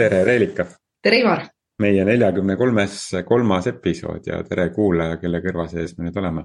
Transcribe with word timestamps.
tere, 0.00 0.24
Reelika. 0.24 0.66
tere, 1.02 1.20
Ivar. 1.20 1.44
meie 1.80 2.04
neljakümne 2.04 2.56
kolmes, 2.60 2.96
kolmas 3.24 3.68
episood 3.70 4.26
ja 4.28 4.42
tere 4.44 4.66
kuulaja, 4.72 5.16
kelle 5.20 5.40
kõrva 5.44 5.64
sees 5.68 5.94
me 5.96 6.06
nüüd 6.06 6.16
oleme. 6.20 6.44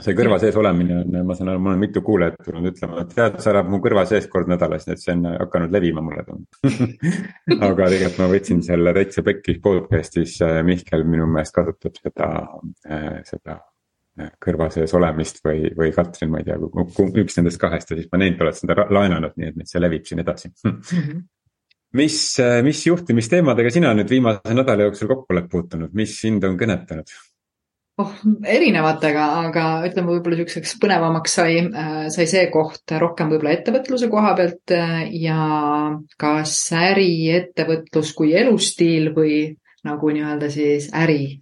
see 0.00 0.16
kõrva 0.18 0.40
sees 0.42 0.56
olemine 0.58 0.96
on, 1.02 1.18
ma 1.28 1.36
saan 1.38 1.52
aru, 1.52 1.60
mul 1.62 1.76
on 1.76 1.82
mitu 1.84 2.02
kuulajat 2.04 2.40
tulnud 2.44 2.66
ütlema, 2.72 3.04
et 3.04 3.12
tead, 3.14 3.36
sa 3.44 3.52
elad 3.52 3.68
mu 3.70 3.78
kõrva 3.84 4.02
sees 4.10 4.26
kord 4.32 4.48
nädalas, 4.50 4.88
nii 4.88 4.96
et 4.96 5.02
see 5.02 5.12
on 5.14 5.28
hakanud 5.30 5.76
levima, 5.76 6.02
mulle 6.04 6.24
tundub 6.26 7.60
aga 7.68 7.90
tegelikult 7.92 8.18
ma 8.22 8.30
võtsin 8.32 8.64
selle 8.66 8.96
täitsa 8.96 9.24
pekkis 9.28 9.60
podcast'is, 9.68 10.40
äh, 10.48 10.58
Mihkel 10.66 11.06
minu 11.06 11.28
meelest 11.30 11.54
kasutab 11.60 12.00
seda, 12.00 12.32
äh, 12.88 13.20
seda 13.28 13.60
äh, 14.18 14.32
kõrva 14.48 14.70
sees 14.74 14.96
olemist 14.98 15.44
või, 15.46 15.68
või 15.78 15.92
Katrin, 15.94 16.32
ma 16.34 16.42
ei 16.42 16.48
tea, 16.48 16.58
üks 17.22 17.38
nendest 17.38 17.62
kahest 17.62 17.94
ja 17.94 18.00
siis 18.00 18.10
ma 18.10 18.24
neilt 18.24 18.42
olen 18.42 18.58
seda 18.58 18.88
laenanud, 18.90 19.38
nii 19.38 19.52
et 19.52 19.62
nüüd 19.62 19.70
see 19.70 19.84
levib 19.84 20.10
siin 20.10 20.24
edasi. 20.24 20.50
-hmm 20.56 21.24
mis, 21.98 22.18
mis 22.66 22.86
juhtimisteemadega 22.86 23.70
sina 23.74 23.92
nüüd 23.94 24.10
viimase 24.10 24.56
nädala 24.56 24.88
jooksul 24.88 25.10
kokku 25.10 25.34
oled 25.34 25.46
puutunud, 25.52 25.94
mis 25.96 26.18
sind 26.20 26.44
on 26.46 26.58
kõnetanud? 26.60 27.14
oh, 28.02 28.14
erinevatega, 28.50 29.26
aga 29.48 29.66
ütleme, 29.88 30.14
võib-olla 30.14 30.40
niisuguseks 30.40 30.74
põnevamaks 30.82 31.36
sai, 31.38 31.60
äh, 31.62 31.92
sai 32.14 32.26
see 32.30 32.48
koht 32.54 32.94
rohkem 33.00 33.30
võib-olla 33.32 33.54
ettevõtluse 33.54 34.10
koha 34.12 34.34
pealt 34.38 34.74
äh, 34.74 35.04
ja 35.22 35.38
kas 36.20 36.56
äriettevõtlus 36.74 38.12
kui 38.18 38.34
elustiil 38.38 39.12
või 39.16 39.38
nagu 39.86 40.10
nii-öelda 40.10 40.50
siis 40.50 40.88
äri, 40.96 41.38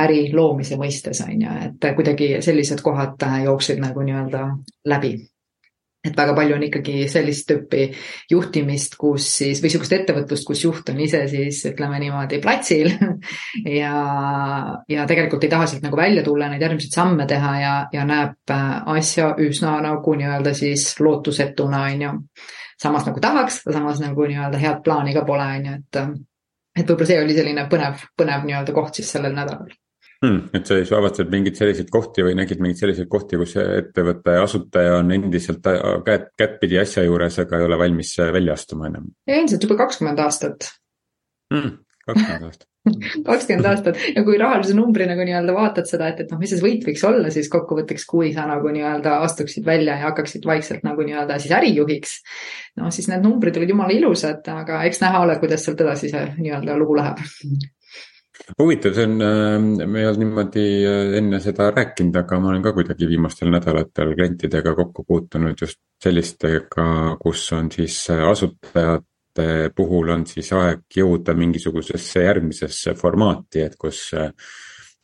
äri 0.00 0.26
loomise 0.34 0.78
mõistes 0.80 1.22
on 1.24 1.46
ju, 1.46 1.56
et 1.68 1.88
kuidagi 1.96 2.36
sellised 2.44 2.82
kohad 2.84 3.22
jooksid 3.44 3.80
nagu 3.82 4.02
nii-öelda 4.02 4.46
läbi 4.90 5.16
et 6.06 6.16
väga 6.18 6.34
palju 6.36 6.56
on 6.56 6.64
ikkagi 6.68 7.06
sellist 7.10 7.48
tüüpi 7.50 7.86
juhtimist, 8.30 8.96
kus 9.00 9.28
siis 9.40 9.62
või 9.62 9.72
sihukest 9.72 9.96
ettevõtlust, 9.98 10.46
kus 10.48 10.64
juht 10.64 10.92
on 10.92 11.00
ise 11.04 11.22
siis 11.30 11.62
ütleme 11.70 12.00
niimoodi 12.02 12.40
platsil 12.42 12.92
ja, 13.80 13.94
ja 14.88 15.06
tegelikult 15.08 15.46
ei 15.46 15.52
taha 15.52 15.68
sealt 15.70 15.86
nagu 15.86 15.98
välja 15.98 16.24
tulla, 16.26 16.50
neid 16.52 16.64
järgmiseid 16.64 16.96
samme 16.96 17.26
teha 17.30 17.54
ja, 17.60 17.74
ja 17.92 18.04
näeb 18.08 18.54
äh, 18.54 18.68
asja 18.96 19.32
üsna 19.42 19.78
nagu 19.84 20.14
nii-öelda 20.18 20.54
siis 20.56 20.88
lootusetuna, 21.00 21.86
on 21.90 22.06
ju. 22.06 22.12
samas 22.82 23.08
nagu 23.08 23.20
tahaks, 23.22 23.62
samas 23.66 24.02
nagu 24.04 24.28
nii-öelda 24.28 24.60
head 24.62 24.84
plaani 24.84 25.16
ka 25.16 25.24
pole, 25.28 25.50
on 25.58 25.70
ju, 25.70 25.80
et 25.80 26.02
et 26.76 26.84
võib-olla 26.84 27.08
see 27.08 27.22
oli 27.22 27.34
selline 27.36 27.66
põnev, 27.72 28.04
põnev 28.18 28.44
nii-öelda 28.44 28.74
koht 28.76 29.00
siis 29.00 29.08
sellel 29.16 29.34
nädalal 29.36 29.72
hmm,. 30.24 30.42
et 30.56 30.68
sa 30.68 30.78
siis 30.78 30.92
avastasid 30.96 31.32
mingeid 31.32 31.58
selliseid 31.58 31.90
kohti 31.92 32.24
või 32.26 32.36
nägid 32.38 32.62
mingeid 32.62 32.82
selliseid 32.82 33.10
kohti, 33.12 33.40
kus 33.40 33.56
ettevõtte 33.62 34.38
asutaja 34.42 35.00
on 35.00 35.12
endiselt 35.16 35.66
käed, 36.06 36.30
kättpidi 36.38 36.80
asja 36.82 37.04
juures, 37.06 37.40
aga 37.42 37.60
ei 37.60 37.68
ole 37.68 37.80
valmis 37.80 38.14
välja 38.38 38.56
astuma 38.56 38.90
enam? 38.92 39.10
ilmselt 39.26 39.68
juba 39.68 39.80
kakskümmend 39.84 40.24
aastat 40.24 40.70
hmm,. 41.52 41.76
kakskümmend 42.06 42.48
aastat 42.50 42.72
kakskümmend 43.26 43.66
aastat 43.66 43.98
ja 44.14 44.22
kui 44.26 44.38
rahalise 44.40 44.74
numbri 44.76 45.06
nagu 45.08 45.24
nii-öelda 45.26 45.54
vaatad 45.56 45.88
seda, 45.90 46.10
et, 46.12 46.20
et 46.22 46.32
noh, 46.32 46.38
mis 46.40 46.52
see 46.52 46.62
võit 46.62 46.84
võiks 46.86 47.02
olla 47.08 47.32
siis 47.34 47.48
kokkuvõtteks, 47.52 48.06
kui 48.08 48.32
sa 48.34 48.46
nagu 48.48 48.70
nii-öelda 48.72 49.18
astuksid 49.26 49.66
välja 49.66 49.96
ja 49.98 50.10
hakkaksid 50.10 50.46
vaikselt 50.46 50.86
nagu 50.86 51.06
nii-öelda 51.06 51.38
siis 51.42 51.54
ärijuhiks. 51.58 52.18
no 52.80 52.92
siis 52.94 53.10
need 53.10 53.26
numbrid 53.26 53.58
olid 53.58 53.74
jumala 53.74 53.94
ilusad, 53.96 54.46
aga 54.52 54.84
eks 54.88 55.02
näha 55.02 55.24
ole, 55.26 55.38
kuidas 55.42 55.66
sealt 55.66 55.82
edasi 55.82 56.12
see 56.12 56.28
nii-öelda 56.38 56.78
lugu 56.78 56.98
läheb 56.98 57.22
huvitav, 58.58 58.94
see 58.94 59.06
on, 59.06 59.16
äh, 59.22 59.86
me 59.86 60.00
ei 60.00 60.06
olnud 60.08 60.22
niimoodi 60.22 60.66
äh, 60.86 61.16
enne 61.20 61.40
seda 61.44 61.70
rääkinud, 61.74 62.16
aga 62.20 62.38
ma 62.40 62.52
olen 62.52 62.64
ka 62.64 62.72
kuidagi 62.76 63.08
viimastel 63.10 63.50
nädalatel 63.52 64.14
klientidega 64.14 64.74
kokku 64.78 65.04
puutunud 65.08 65.60
just 65.60 65.80
sellistega, 66.02 66.86
kus 67.20 67.48
on 67.56 67.70
siis 67.72 67.98
äh, 68.14 68.22
asutajate 68.28 69.72
puhul 69.76 70.14
on 70.14 70.24
siis 70.28 70.48
aeg 70.56 70.86
jõuda 70.96 71.34
mingisugusesse 71.36 72.22
järgmisesse 72.24 72.94
formaati, 72.96 73.66
et 73.66 73.74
kus, 73.76 74.06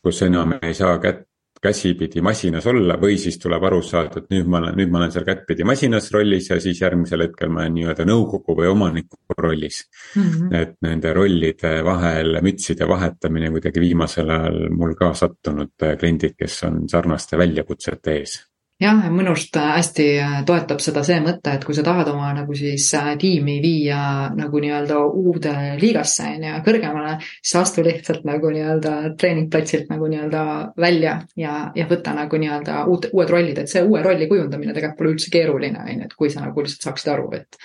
kus 0.01 0.23
enam 0.25 0.57
ei 0.63 0.73
saa 0.75 0.97
kätt 1.03 1.27
käsipidi 1.63 2.23
masinas 2.25 2.67
olla 2.67 2.97
või 3.01 3.17
siis 3.23 3.39
tuleb 3.39 3.63
aru 3.69 3.81
saada, 3.87 4.23
et 4.23 4.31
nüüd 4.35 4.49
ma 4.51 4.59
olen, 4.59 4.77
nüüd 4.79 4.91
ma 4.91 4.99
olen 5.03 5.13
seal 5.15 5.27
kättpidi 5.27 5.67
masinas 5.69 6.11
rollis 6.15 6.51
ja 6.51 6.59
siis 6.61 6.81
järgmisel 6.83 7.27
hetkel 7.27 7.53
ma 7.55 7.63
olen 7.63 7.77
nii-öelda 7.79 8.07
nõukogu 8.09 8.57
või 8.59 8.71
omaniku 8.73 9.21
rollis 9.39 9.83
mm. 10.17 10.23
-hmm. 10.23 10.55
et 10.63 10.77
nende 10.83 11.13
rollide 11.15 11.75
vahel 11.87 12.41
mütside 12.43 12.89
vahetamine 12.89 13.51
kuidagi 13.55 13.81
viimasel 13.81 14.31
ajal 14.31 14.65
mul 14.75 14.97
ka 14.99 15.13
sattunud 15.15 15.75
kliendid, 15.99 16.35
kes 16.39 16.63
on 16.69 16.83
sarnaste 16.91 17.39
väljakutsete 17.39 18.19
ees 18.19 18.41
jah, 18.83 19.11
minust 19.11 19.57
äh, 19.57 19.69
hästi 19.77 20.07
äh, 20.19 20.35
toetab 20.47 20.81
seda 20.83 21.03
see 21.07 21.19
mõte, 21.23 21.55
et 21.55 21.65
kui 21.67 21.77
sa 21.77 21.85
tahad 21.87 22.09
oma 22.13 22.33
nagu 22.37 22.55
siis 22.57 22.89
äh, 22.99 23.13
tiimi 23.21 23.59
viia 23.63 24.31
nagu 24.37 24.63
nii-öelda 24.63 24.99
uude 25.07 25.55
liigasse 25.81 26.27
on 26.35 26.47
ju, 26.49 26.55
kõrgemale, 26.67 27.15
siis 27.39 27.55
astu 27.61 27.85
lihtsalt 27.87 28.27
nagu 28.29 28.51
nii-öelda 28.55 28.95
treeningplatsilt 29.21 29.93
nagu 29.93 30.09
nii-öelda 30.11 30.45
välja 30.83 31.19
ja, 31.39 31.57
ja 31.79 31.89
võta 31.91 32.15
nagu 32.17 32.43
nii-öelda 32.43 32.83
uut, 32.91 33.11
uued 33.13 33.33
rollid, 33.33 33.63
et 33.63 33.73
see 33.73 33.85
uue 33.87 34.03
rolli 34.05 34.29
kujundamine 34.31 34.75
tegelikult 34.75 34.99
pole 34.99 35.15
üldse 35.15 35.33
keeruline, 35.33 35.85
on 35.85 35.95
ju, 35.95 36.09
et 36.09 36.17
kui 36.19 36.33
sa 36.33 36.45
nagu 36.45 36.67
lihtsalt 36.67 36.91
saaksid 36.91 37.15
aru, 37.15 37.31
et 37.39 37.61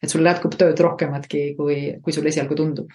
et 0.00 0.08
sul 0.08 0.24
jätkub 0.24 0.54
tööd 0.56 0.78
rohkematki, 0.80 1.44
kui, 1.58 1.80
kui 2.00 2.14
sul 2.16 2.26
esialgu 2.30 2.56
tundub. 2.56 2.92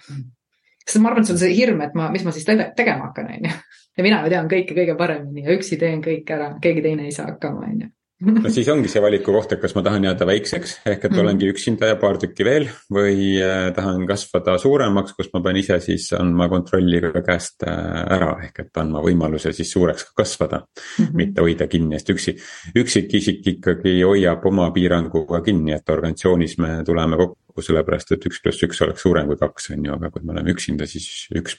sest 0.86 1.02
ma 1.02 1.10
arvan, 1.10 1.22
et 1.22 1.28
sul 1.28 1.36
on 1.36 1.42
see 1.42 1.54
hirm, 1.54 1.82
et 1.84 1.94
ma, 1.98 2.08
mis 2.14 2.24
ma 2.26 2.34
siis 2.34 2.46
tegema 2.48 3.10
hakkan, 3.10 3.30
on 3.36 3.50
ju 3.50 3.58
ja 3.96 4.06
mina 4.06 4.22
ju 4.24 4.32
tean 4.32 4.48
kõike 4.50 4.76
kõige 4.76 4.96
paremini 4.98 5.46
ja 5.46 5.56
üksi 5.56 5.78
teen 5.80 6.02
kõik 6.04 6.32
ära, 6.32 6.54
keegi 6.62 6.84
teine 6.84 7.08
ei 7.08 7.14
saa 7.14 7.32
hakkama, 7.32 7.68
on 7.68 7.86
ju 7.86 7.92
no 8.32 8.48
siis 8.48 8.68
ongi 8.72 8.88
see 8.88 9.00
valiku 9.04 9.32
koht, 9.34 9.50
et 9.52 9.60
kas 9.60 9.74
ma 9.76 9.82
tahan 9.84 10.06
jääda 10.08 10.24
väikseks 10.28 10.70
ehk 10.88 11.02
et 11.04 11.10
mm. 11.10 11.18
olengi 11.20 11.50
üksinda 11.52 11.90
ja 11.90 11.98
paar 12.00 12.16
tükki 12.20 12.46
veel 12.48 12.64
või 12.92 13.34
äh, 13.44 13.66
tahan 13.76 14.06
kasvada 14.08 14.54
suuremaks, 14.60 15.12
kus 15.18 15.28
ma 15.34 15.42
pean 15.44 15.58
ise 15.60 15.76
siis 15.84 16.08
andma 16.16 16.48
kontrolli 16.48 17.02
ka 17.04 17.20
käest 17.26 17.66
äh, 17.68 17.76
ära 18.16 18.30
ehk 18.46 18.62
et 18.64 18.80
andma 18.80 19.04
võimaluse 19.04 19.52
siis 19.56 19.72
suureks 19.76 20.08
ka 20.08 20.22
kasvada 20.22 20.62
mm. 20.64 21.02
-hmm. 21.04 21.16
mitte 21.20 21.44
hoida 21.44 21.68
kinni, 21.68 22.00
sest 22.00 22.14
üksi, 22.16 22.36
üksikisik 22.84 23.52
ikkagi 23.52 23.98
hoiab 24.00 24.48
oma 24.48 24.70
piiranguga 24.72 25.42
kinni, 25.44 25.76
et 25.76 25.96
organisatsioonis 25.98 26.56
me 26.64 26.78
tuleme 26.88 27.20
kokku 27.20 27.45
kokku, 27.56 27.64
sellepärast 27.64 28.12
et 28.12 28.24
üks 28.28 28.40
pluss 28.44 28.64
üks 28.66 28.80
oleks 28.84 29.02
suurem 29.04 29.28
kui 29.30 29.38
kaks, 29.40 29.70
on 29.72 29.84
ju, 29.86 29.94
aga 29.96 30.10
kui 30.12 30.24
me 30.24 30.34
oleme 30.34 30.52
üksinda, 30.52 30.86
siis 30.88 31.26
üks, 31.36 31.56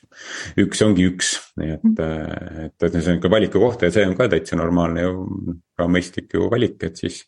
üks 0.62 0.84
ongi 0.86 1.08
üks. 1.10 1.32
nii 1.58 1.72
et, 1.74 1.88
mm. 1.88 2.68
et, 2.68 2.86
et 2.86 2.98
see 3.00 3.14
on 3.14 3.18
ikka 3.18 3.32
valiku 3.34 3.62
koht 3.64 3.86
ja 3.86 3.92
see 3.94 4.06
on 4.06 4.14
ka 4.18 4.30
täitsa 4.30 4.60
normaalne 4.60 5.08
ju, 5.08 5.26
ka 5.78 5.88
mõistlik 5.90 6.36
ju 6.38 6.50
valik, 6.52 6.78
et 6.86 7.02
siis 7.02 7.24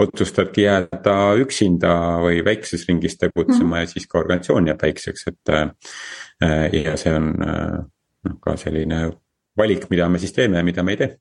otsustadki 0.00 0.64
jääda 0.64 1.16
üksinda 1.42 1.92
või 2.24 2.40
väikses 2.44 2.86
ringis 2.88 3.18
tegutsema 3.20 3.76
mm. 3.76 3.84
ja 3.84 3.92
siis 3.92 4.08
ka 4.08 4.20
organisatsioon 4.22 4.72
jääb 4.72 4.88
väikseks, 4.88 5.28
et. 5.32 5.54
Äh, 5.56 5.70
ja 6.72 6.96
see 7.00 7.14
on 7.16 7.30
noh, 7.36 8.34
ka 8.44 8.58
selline 8.60 9.06
valik, 9.56 9.86
mida 9.88 10.08
me 10.12 10.20
siis 10.20 10.34
teeme 10.36 10.60
ja 10.60 10.66
mida 10.66 10.82
me 10.84 10.92
ei 10.92 11.00
tee 11.00 11.14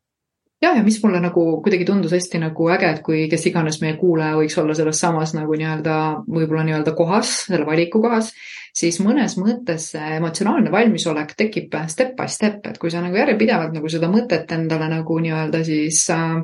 ja, 0.62 0.72
ja 0.76 0.84
mis 0.84 0.98
mulle 1.04 1.20
nagu 1.24 1.46
kuidagi 1.64 1.86
tundus 1.88 2.14
hästi 2.16 2.42
nagu 2.42 2.70
äge, 2.74 2.92
et 2.96 3.02
kui 3.06 3.26
kes 3.32 3.48
iganes 3.50 3.80
meie 3.84 3.98
kuulaja 4.00 4.38
võiks 4.40 4.58
olla 4.62 4.76
selles 4.78 5.00
samas 5.02 5.36
nagu 5.38 5.58
nii-öelda, 5.58 5.98
võib-olla 6.28 6.66
nii-öelda 6.68 6.96
kohas, 6.98 7.34
selle 7.50 7.68
valiku 7.68 8.02
kohas, 8.04 8.32
siis 8.76 9.00
mõnes 9.04 9.38
mõttes 9.42 9.92
see 9.94 10.16
emotsionaalne 10.20 10.72
valmisolek 10.74 11.36
tekib 11.38 11.76
step 11.92 12.16
by 12.18 12.30
step, 12.32 12.62
et 12.70 12.80
kui 12.82 12.94
sa 12.94 13.04
nagu 13.04 13.20
järjepidevalt 13.20 13.76
nagu 13.76 13.92
seda 13.92 14.10
mõtet 14.12 14.52
endale 14.56 14.90
nagu 14.92 15.20
nii-öelda 15.28 15.64
siis 15.68 16.06
äh, 16.14 16.40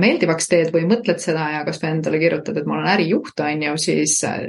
meeldivaks 0.00 0.48
teed 0.50 0.70
või 0.74 0.86
mõtled 0.90 1.20
seda 1.22 1.48
ja 1.56 1.62
kas 1.66 1.80
või 1.82 1.90
endale 1.96 2.20
kirjutad, 2.22 2.58
et 2.58 2.68
ma 2.68 2.78
olen 2.78 2.90
ärijuht, 2.94 3.42
on 3.44 3.64
ju, 3.66 3.74
siis 3.80 4.16
äh, 4.28 4.46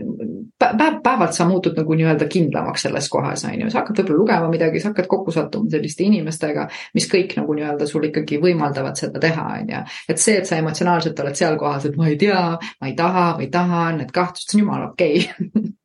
päev, 0.60 1.00
päevalt 1.04 1.38
sa 1.38 1.48
muutud 1.50 1.78
nagu 1.80 1.98
nii-öelda 2.00 2.28
kindlamaks 2.32 2.88
selles 2.88 3.10
kohas, 3.14 3.46
on 3.50 3.60
ju, 3.66 3.70
sa 3.74 3.82
hakkad 3.82 4.02
võib-olla 4.02 4.22
lugema 4.22 4.50
midagi, 4.54 4.82
sa 4.84 4.94
hakkad 4.94 5.10
kokku 5.12 5.36
sattuma 5.36 5.72
selliste 5.74 6.08
inimestega, 6.08 6.68
mis 6.98 7.10
kõik 7.12 7.38
nagu 7.40 7.60
nii-öelda 7.60 7.90
sul 7.90 8.10
ikkagi 8.10 8.42
võimaldavad 8.44 9.00
seda 9.00 9.22
teha, 9.24 9.48
on 9.60 9.72
ju. 9.76 9.86
et 10.10 10.26
see, 10.26 10.40
et 10.42 10.50
sa 10.50 10.60
emotsionaalselt 10.62 11.24
oled 11.26 11.40
seal 11.40 11.60
kohas, 11.62 11.88
et 11.90 12.00
ma 12.00 12.10
ei 12.12 12.20
tea, 12.20 12.42
ma 12.82 12.92
ei 12.92 12.98
taha, 12.98 13.30
ma 13.38 13.48
ei 13.48 13.54
taha, 13.54 13.86
need 14.00 14.12
kahtlused, 14.16 14.56
on 14.56 14.66
jumala 14.66 14.92
okei 14.92 15.24
okay. 15.24 15.72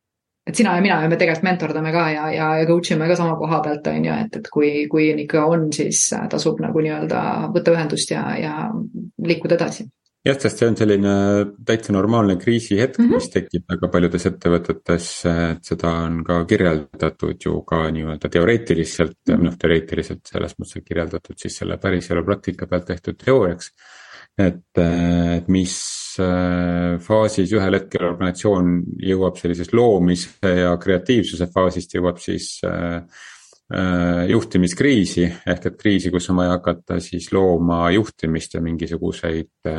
et 0.49 0.55
sina 0.55 0.75
ja 0.75 0.81
mina 0.81 1.01
ju 1.03 1.09
me 1.09 1.17
tegelikult 1.19 1.45
mentordame 1.45 1.91
ka 1.93 2.05
ja, 2.09 2.25
ja, 2.33 2.47
ja 2.59 2.67
coach 2.67 2.93
ime 2.93 3.07
ka 3.07 3.17
sama 3.17 3.35
koha 3.37 3.61
pealt, 3.65 3.87
on 3.91 4.05
ju, 4.05 4.15
et, 4.25 4.39
et 4.41 4.49
kui, 4.53 4.71
kui 4.91 5.09
ikka 5.25 5.45
on, 5.45 5.67
siis 5.75 6.01
tasub 6.31 6.61
nagu 6.63 6.83
nii-öelda 6.85 7.21
võtta 7.53 7.75
ühendust 7.75 8.13
ja, 8.13 8.23
ja 8.39 8.55
liikuda 9.25 9.57
edasi 9.59 9.85
jah, 10.25 10.35
sest 10.39 10.61
see 10.61 10.67
on 10.67 10.77
selline 10.79 11.13
täitsa 11.65 11.95
normaalne 11.95 12.35
kriisihetk 12.41 12.99
mm, 12.99 13.05
-hmm. 13.05 13.15
mis 13.15 13.29
tekib 13.33 13.63
väga 13.71 13.91
paljudes 13.93 14.25
ettevõtetes, 14.29 15.07
et 15.31 15.71
seda 15.71 15.93
on 16.07 16.23
ka 16.27 16.41
kirjeldatud 16.49 17.45
ju 17.45 17.61
ka 17.69 17.85
nii-öelda 17.95 18.29
teoreetiliselt 18.29 19.17
mm, 19.27 19.35
-hmm. 19.35 19.47
noh 19.47 19.57
teoreetiliselt 19.61 20.33
selles 20.33 20.57
mõttes 20.59 20.83
kirjeldatud 20.85 21.39
siis 21.39 21.61
selle 21.63 21.77
päriselu 21.77 22.25
praktika 22.25 22.67
pealt 22.67 22.85
tehtud 22.85 23.17
teooriaks. 23.25 23.73
et, 24.39 24.77
et 24.77 25.47
mis 25.47 25.75
Äh, 26.19 26.97
faasis 27.03 27.51
ühel 27.55 27.77
hetkel 27.77 28.07
organisatsioon 28.07 28.79
jõuab 29.05 29.37
sellisest 29.39 29.73
loomise 29.77 30.51
ja 30.63 30.71
kreatiivsuse 30.81 31.47
faasist 31.53 31.93
jõuab 31.95 32.19
siis 32.23 32.57
äh, 32.67 33.03
juhtimiskriisi 34.29 35.27
ehk 35.27 35.65
et 35.69 35.75
kriisi, 35.77 36.09
kus 36.09 36.29
on 36.31 36.39
vaja 36.39 36.55
hakata 36.55 36.97
siis 37.03 37.27
looma 37.33 37.83
juhtimist 37.93 38.55
ja 38.57 38.61
mingisuguseid 38.65 39.69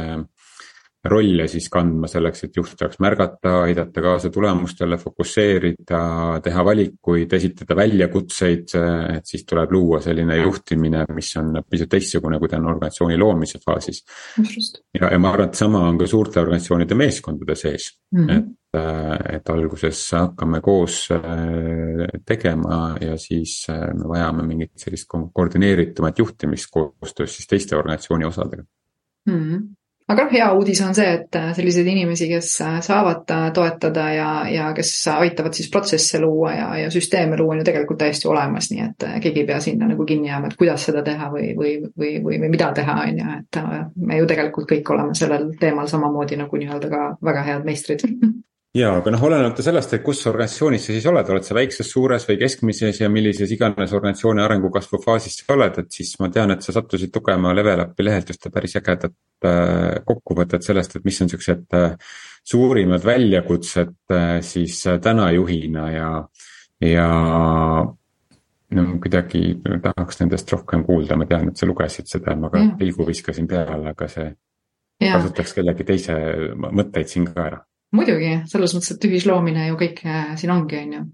rolle 1.08 1.47
siis 1.49 1.69
kandma 1.73 2.08
selleks, 2.11 2.44
et 2.44 2.56
juht 2.56 2.75
saaks 2.76 2.99
märgata, 3.00 3.55
aidata 3.64 4.02
kaasa 4.05 4.31
tulemustele, 4.32 4.99
fokusseerida, 5.00 6.00
teha 6.44 6.64
valikuid, 6.64 7.32
esitada 7.38 7.76
väljakutseid. 7.79 8.75
et 9.17 9.26
siis 9.26 9.47
tuleb 9.49 9.73
luua 9.73 10.00
selline 10.05 10.37
juhtimine, 10.43 11.06
mis 11.17 11.32
on 11.41 11.62
pisut 11.64 11.88
teistsugune, 11.88 12.38
kui 12.38 12.49
ta 12.49 12.61
on 12.61 12.69
organisatsiooni 12.75 13.19
loomise 13.19 13.61
faasis. 13.64 14.05
ja, 15.00 15.08
ja 15.11 15.19
ma 15.19 15.32
arvan, 15.32 15.49
et 15.49 15.55
sama 15.55 15.87
on 15.88 15.99
ka 15.99 16.06
suurte 16.06 16.41
organisatsioonide 16.41 16.94
meeskondade 16.94 17.55
sees 17.56 17.91
mm, 18.12 18.26
-hmm. 18.26 18.37
et, 18.37 19.35
et 19.37 19.50
alguses 19.50 20.05
hakkame 20.12 20.61
koos 20.61 21.08
tegema 22.26 22.97
ja 23.00 23.17
siis 23.17 23.67
me 23.70 24.08
vajame 24.08 24.47
mingit 24.47 24.73
sellist 24.76 25.08
koordineeritumat 25.32 26.19
juhtimist 26.19 26.70
koostöös 26.70 27.37
siis 27.37 27.47
teiste 27.47 27.76
organisatsiooni 27.76 28.25
osadega 28.25 28.62
mm. 29.26 29.35
-hmm 29.35 29.80
aga 30.11 30.25
noh, 30.27 30.33
hea 30.33 30.47
uudis 30.57 30.81
on 30.83 30.95
see, 30.97 31.07
et 31.19 31.37
äh, 31.39 31.51
selliseid 31.57 31.87
inimesi, 31.91 32.27
kes 32.31 32.51
äh, 32.67 32.79
saavad 32.85 33.31
äh, 33.35 33.47
toetada 33.55 34.07
ja, 34.15 34.31
ja 34.51 34.71
kes 34.77 34.93
aitavad 35.12 35.55
siis 35.57 35.71
protsesse 35.71 36.21
luua 36.23 36.55
ja, 36.55 36.69
ja 36.85 36.91
süsteeme 36.91 37.39
luua, 37.39 37.55
on 37.55 37.62
ju 37.62 37.69
tegelikult 37.69 38.01
täiesti 38.03 38.29
olemas, 38.31 38.71
nii 38.73 38.85
et 38.89 39.09
keegi 39.23 39.45
ei 39.45 39.49
pea 39.53 39.61
sinna 39.62 39.89
nagu 39.91 40.07
kinni 40.09 40.31
jääma, 40.31 40.51
et 40.51 40.59
kuidas 40.61 40.89
seda 40.91 41.05
teha 41.07 41.31
või, 41.33 41.53
või, 41.59 41.77
või, 41.95 42.12
või, 42.25 42.41
või 42.43 42.53
mida 42.57 42.73
teha, 42.77 42.99
on 43.07 43.23
ju, 43.23 43.39
et 43.39 43.62
me 44.11 44.21
ju 44.21 44.31
tegelikult 44.31 44.71
kõik 44.75 44.95
oleme 44.97 45.17
sellel 45.19 45.51
teemal 45.61 45.91
samamoodi 45.91 46.41
nagu 46.41 46.62
nii-öelda 46.62 46.91
ka 46.93 47.09
väga 47.31 47.47
head 47.47 47.69
meistrid 47.69 48.07
ja, 48.77 48.91
aga 48.95 49.11
noh, 49.11 49.23
olenemata 49.27 49.65
sellest, 49.67 49.97
et 49.97 50.03
kus 50.07 50.21
organisatsioonis 50.31 50.85
sa 50.87 50.95
siis 50.95 51.07
oled, 51.11 51.31
oled 51.35 51.47
sa 51.47 51.57
väikses, 51.57 51.89
suures 51.91 52.27
või 52.29 52.39
keskmises 52.39 53.01
ja 53.03 53.09
millises 53.11 53.51
iganes 53.51 53.95
organisatsiooni 53.97 54.45
arengukasvu 54.45 55.01
faasis 55.03 55.41
sa 55.41 55.55
oled, 55.57 55.79
et 55.83 55.97
siis 55.97 56.13
ma 56.23 56.29
tean, 56.31 56.55
et 56.55 56.63
sa 56.63 56.75
sattusid 56.77 57.15
lugema 57.17 57.55
Level 57.57 57.83
Upi 57.83 58.07
lehelt 58.07 58.31
ühte 58.31 58.53
päris 58.55 58.77
ägedat 58.79 59.17
äh, 59.51 59.97
kokkuvõtet 60.07 60.67
sellest, 60.67 60.95
et 60.97 61.09
mis 61.09 61.19
on 61.25 61.33
siuksed 61.33 61.79
äh, 61.79 61.97
suurimad 62.47 63.07
väljakutsed 63.07 63.97
äh, 64.15 64.37
siis 64.47 64.85
äh, 64.87 65.01
täna 65.03 65.31
juhina 65.35 65.89
ja, 65.91 66.11
ja 66.87 67.09
no 68.71 68.85
kuidagi 69.03 69.43
tahaks 69.83 70.23
nendest 70.23 70.53
rohkem 70.55 70.85
kuulda, 70.87 71.19
ma 71.19 71.27
tean, 71.27 71.51
et 71.51 71.59
sa 71.59 71.67
lugesid 71.67 72.07
seda, 72.07 72.39
ma 72.39 72.53
ka 72.55 72.63
pilgu 72.79 73.09
viskasin 73.09 73.51
peale, 73.51 73.97
aga 73.97 74.09
see 74.15 74.29
ja. 74.31 75.17
kasutaks 75.17 75.57
kellegi 75.59 75.89
teise 75.91 76.21
mõtteid 76.71 77.11
siin 77.11 77.27
ka 77.27 77.49
ära 77.49 77.61
muidugi, 77.97 78.35
selles 78.51 78.77
mõttes, 78.77 78.93
et 78.95 79.09
ühisloomine 79.09 79.71
ju 79.71 79.81
kõik 79.81 80.05
äh, 80.07 80.37
siin 80.41 80.55
ongi, 80.55 80.85
on 80.85 80.99
ju. 80.99 81.07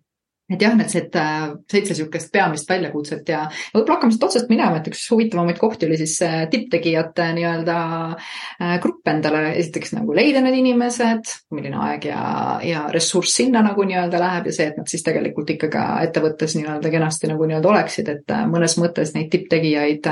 Et 0.46 0.62
jah, 0.62 0.76
need 0.78 0.86
seitse, 0.86 1.22
seitse 1.66 1.90
niisugust 1.90 2.28
peamist 2.30 2.68
väljakutset 2.70 3.32
ja 3.32 3.40
võib-olla 3.74 3.96
hakkame 3.96 4.14
siit 4.14 4.26
otsast 4.28 4.50
minema, 4.52 4.78
et 4.78 4.86
üks 4.86 5.00
huvitavamaid 5.10 5.58
kohti 5.58 5.88
oli 5.88 5.96
siis 5.98 6.14
tipptegijate 6.52 7.24
nii-öelda 7.34 7.78
äh, 8.12 8.76
grupp 8.84 9.10
endale, 9.10 9.40
esiteks 9.58 9.96
nagu 9.96 10.14
leida 10.14 10.44
need 10.44 10.60
inimesed, 10.60 11.32
milline 11.50 11.80
aeg 11.88 12.06
ja, 12.12 12.20
ja 12.62 12.84
ressurss 12.94 13.34
sinna 13.40 13.64
nagu 13.66 13.88
nii-öelda 13.88 14.22
läheb 14.22 14.46
ja 14.46 14.54
see, 14.54 14.68
et 14.70 14.78
nad 14.78 14.86
siis 14.92 15.02
tegelikult 15.08 15.50
ikka 15.56 15.72
ka 15.72 15.88
ettevõttes 16.06 16.54
nii-öelda 16.60 16.94
kenasti 16.94 17.32
nagu 17.32 17.50
nii-öelda 17.50 17.72
oleksid, 17.72 18.14
et 18.14 18.36
äh, 18.38 18.46
mõnes 18.52 18.78
mõttes 18.78 19.16
neid 19.18 19.32
tipptegijaid 19.34 20.06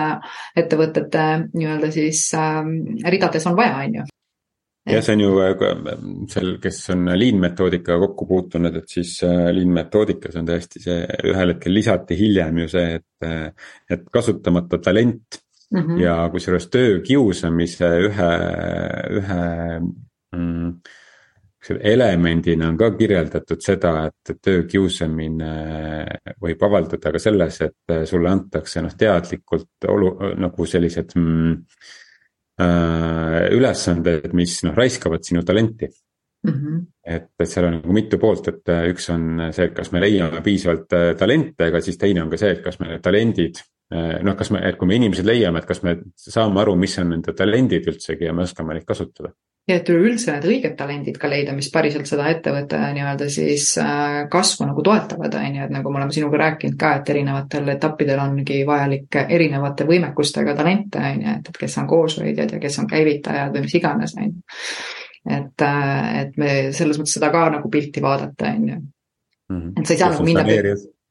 ettevõtete 0.65 1.29
nii-öelda 1.55 1.95
siis 1.95 2.27
äh, 2.35 2.59
ridades 3.07 3.47
on 3.47 3.55
vaja, 3.63 3.79
on 3.87 3.99
ju 4.01 4.11
jah, 4.87 5.03
see 5.05 5.15
on 5.17 5.23
ju 5.23 5.31
äh, 5.41 5.55
seal, 6.31 6.51
kes 6.63 6.81
on 6.95 7.09
lean 7.17 7.41
metoodikaga 7.43 8.01
kokku 8.05 8.27
puutunud, 8.29 8.77
et 8.81 8.91
siis 8.91 9.17
äh, 9.25 9.49
lean 9.57 9.73
metoodikas 9.75 10.37
on 10.41 10.49
tõesti 10.49 10.83
see, 10.85 10.99
ühel 11.31 11.55
hetkel 11.55 11.75
lisati 11.75 12.19
hiljem 12.19 12.65
ju 12.65 12.69
see, 12.75 12.99
et, 13.01 13.09
äh, 13.25 13.71
et 13.97 14.05
kasutamata 14.13 14.81
talent 14.85 15.41
mm. 15.71 15.81
-hmm. 15.81 16.03
ja 16.03 16.19
kusjuures 16.33 16.69
töö 16.69 17.01
kiusamise 17.07 17.91
ühe, 18.11 18.31
ühe 19.21 19.41
mm, 20.37 20.77
elemendina 21.81 22.69
on 22.69 22.77
ka 22.77 22.91
kirjeldatud 22.93 23.61
seda, 23.65 23.97
et 24.05 24.37
töö 24.45 24.67
kiusamine 24.69 25.53
võib 26.41 26.65
avalduda 26.69 27.13
ka 27.13 27.19
selles, 27.19 27.61
et 27.65 27.95
sulle 28.05 28.29
antakse 28.29 28.83
noh, 28.85 28.93
teadlikult 28.93 29.89
olu-, 29.89 30.19
nagu 30.37 30.67
sellised 30.69 31.17
mm, 31.17 31.55
Äh, 32.55 33.49
ülesanded, 33.51 34.31
mis 34.39 34.61
noh, 34.63 34.77
raiskavad 34.79 35.25
sinu 35.27 35.43
talenti 35.43 35.89
mm. 36.45 36.57
-hmm. 36.57 36.81
et, 37.17 37.31
et 37.41 37.51
seal 37.51 37.69
on 37.69 37.79
nagu 37.79 37.93
mitu 37.97 38.19
poolt, 38.19 38.49
et 38.49 38.73
äh, 38.73 38.89
üks 38.93 39.11
on 39.15 39.47
see, 39.51 39.69
et 39.71 39.77
kas 39.77 39.93
me 39.93 40.03
leiame 40.05 40.43
piisavalt 40.45 40.93
äh, 40.93 41.13
talente, 41.19 41.71
aga 41.71 41.81
siis 41.81 41.99
teine 41.99 42.23
on 42.23 42.31
ka 42.31 42.41
see, 42.41 42.53
et 42.57 42.63
kas 42.65 42.81
me 42.81 42.93
need 42.93 43.05
talendid. 43.05 43.65
noh, 43.95 44.35
kas 44.35 44.49
me, 44.51 44.63
et 44.65 44.79
kui 44.81 44.89
me 44.89 44.97
inimesed 44.97 45.27
leiame, 45.29 45.61
et 45.61 45.67
kas 45.69 45.83
me 45.85 45.93
saame 46.17 46.61
aru, 46.63 46.73
mis 46.75 46.97
on 46.99 47.11
nende 47.13 47.35
talendid 47.37 47.85
üldsegi 47.87 48.25
ja 48.25 48.33
me 48.33 48.43
oskame 48.43 48.75
neid 48.75 48.87
kasutada 48.89 49.29
ja 49.69 49.79
et 49.79 49.89
üleüldse 49.89 50.33
need 50.35 50.47
õiged 50.49 50.75
talendid 50.77 51.17
ka 51.21 51.29
leida, 51.31 51.55
mis 51.57 51.71
päriselt 51.73 52.09
seda 52.09 52.27
ettevõtte 52.33 52.79
nii-öelda 52.97 53.29
siis 53.33 53.71
äh, 53.81 54.25
kasvu 54.33 54.67
nagu 54.69 54.85
toetavad, 54.85 55.37
on 55.41 55.57
ju, 55.59 55.69
et 55.69 55.73
nagu 55.73 55.93
me 55.93 56.01
oleme 56.01 56.17
sinuga 56.17 56.41
rääkinud 56.43 56.77
ka, 56.81 56.91
et 56.99 57.13
erinevatel 57.15 57.71
etappidel 57.73 58.21
ongi 58.27 58.61
vajalik 58.69 59.21
erinevate 59.25 59.87
võimekustega 59.89 60.57
talente, 60.59 61.01
on 61.01 61.25
ju, 61.25 61.39
et, 61.39 61.49
et 61.49 61.63
kes 61.65 61.79
on 61.81 61.89
kooshoidjad 61.89 62.57
ja 62.57 62.61
kes 62.61 62.79
on 62.83 62.91
käivitajad 62.91 63.57
või 63.57 63.65
mis 63.65 63.79
iganes, 63.81 64.17
on 64.19 64.29
ju. 64.29 64.37
Et, 65.25 65.63
äh, 65.63 66.09
et 66.23 66.37
me 66.41 66.51
selles 66.77 66.99
mõttes 67.01 67.17
seda 67.19 67.31
ka 67.35 67.47
nagu 67.57 67.71
pilti 67.73 68.03
vaadata, 68.05 68.53
on 68.57 68.69
ju. 68.69 68.83
Mhm. 69.53 69.73
et 69.77 69.87
sa 69.87 69.93
ei 69.93 69.99
saa 69.99 70.11
nagu 70.11 70.25
minna 70.25 70.45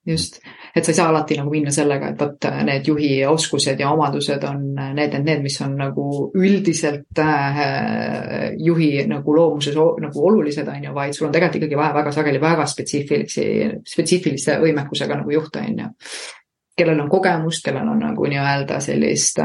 just, 0.06 0.39
et 0.75 0.83
sa 0.83 0.92
ei 0.92 0.98
saa 0.98 1.07
alati 1.10 1.38
nagu 1.39 1.51
minna 1.51 1.71
sellega, 1.71 2.10
et 2.12 2.19
vot 2.19 2.48
äh, 2.50 2.60
need 2.68 2.88
juhi 2.88 3.12
oskused 3.27 3.80
ja 3.80 3.92
omadused 3.94 4.44
on 4.48 4.65
äh, 4.75 4.92
need, 4.98 5.15
need, 5.15 5.25
need, 5.30 5.44
mis 5.45 5.60
on 5.63 5.77
nagu 5.80 6.07
üldiselt 6.36 7.21
äh, 7.24 8.51
juhi 8.60 9.06
nagu 9.07 9.36
loomuses 9.36 9.77
nagu 9.77 10.27
olulised, 10.30 10.68
on 10.68 10.89
ju, 10.89 10.94
vaid 10.95 11.15
sul 11.15 11.30
on 11.30 11.36
tegelikult 11.36 11.62
ikkagi 11.62 11.80
vaja 11.80 11.98
väga 12.00 12.15
sageli 12.18 12.42
väga 12.44 12.68
spetsiifilisi, 12.74 13.50
spetsiifilise 13.95 14.60
võimekusega 14.63 15.21
nagu 15.21 15.36
juhte, 15.38 15.63
on 15.63 15.83
ju 15.86 15.92
kellel 16.78 17.04
on 17.04 17.10
kogemust, 17.10 17.64
kellel 17.66 17.90
on 17.90 18.02
nagu 18.02 18.30
nii-öelda 18.30 18.80
sellist 18.84 19.40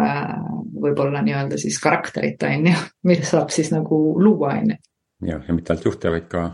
võib-olla 0.83 1.23
nii-öelda 1.25 1.59
siis 1.61 1.81
karakterit, 1.83 2.43
on 2.49 2.71
ju, 2.71 2.87
mida 3.11 3.27
saab 3.29 3.53
siis 3.55 3.73
nagu 3.75 4.01
luua, 4.23 4.57
on 4.57 4.73
ju. 4.75 4.81
jah, 5.33 5.45
ja 5.45 5.55
mitte 5.55 5.75
ainult 5.75 5.91
juhte, 5.91 6.13
vaid 6.15 6.29
ka 6.31 6.49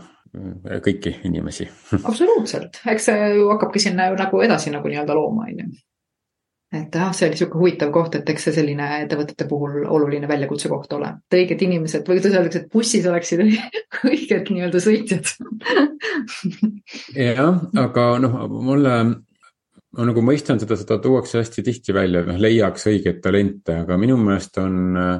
kõiki 0.83 1.19
inimesi. 1.29 1.67
absoluutselt, 2.09 2.81
eks 2.91 3.11
see 3.11 3.33
ju 3.37 3.49
hakkabki 3.53 3.83
sinna 3.87 4.09
ju 4.11 4.19
nagu 4.19 4.45
edasi 4.45 4.73
nagu 4.73 4.91
nii-öelda 4.91 5.17
looma, 5.17 5.49
on 5.49 5.61
ju. 5.61 5.67
et 6.75 6.95
jah, 6.99 7.13
see 7.15 7.29
oli 7.29 7.37
niisugune 7.37 7.61
huvitav 7.61 7.93
koht, 7.95 8.17
et 8.19 8.31
eks 8.33 8.49
see 8.49 8.57
selline 8.57 8.89
ettevõtete 9.05 9.47
puhul 9.47 9.85
oluline 9.85 10.27
väljakutse 10.27 10.71
koht 10.71 10.97
ole. 10.97 11.13
et 11.29 11.39
õiged 11.39 11.63
inimesed 11.69 12.03
või 12.03 12.19
kuidas 12.19 12.35
öeldakse, 12.35 12.65
et 12.65 12.73
bussis 12.73 13.07
oleksid 13.07 13.45
õiged 14.11 14.51
nii-öelda 14.51 14.83
sõitjad 14.83 15.31
jah, 17.15 17.63
aga 17.85 18.09
noh, 18.25 18.41
mulle 18.51 18.97
ma 19.95 20.09
nagu 20.09 20.23
mõistan 20.25 20.59
seda, 20.61 20.77
seda 20.79 20.99
tuuakse 21.03 21.39
hästi 21.39 21.63
tihti 21.65 21.95
välja, 21.95 22.21
et 22.21 22.29
noh, 22.31 22.41
leiaks 22.41 22.89
õigeid 22.91 23.21
talente, 23.23 23.79
aga 23.85 23.97
minu 24.01 24.17
meelest 24.19 24.59
on 24.61 24.99
äh, 24.99 25.15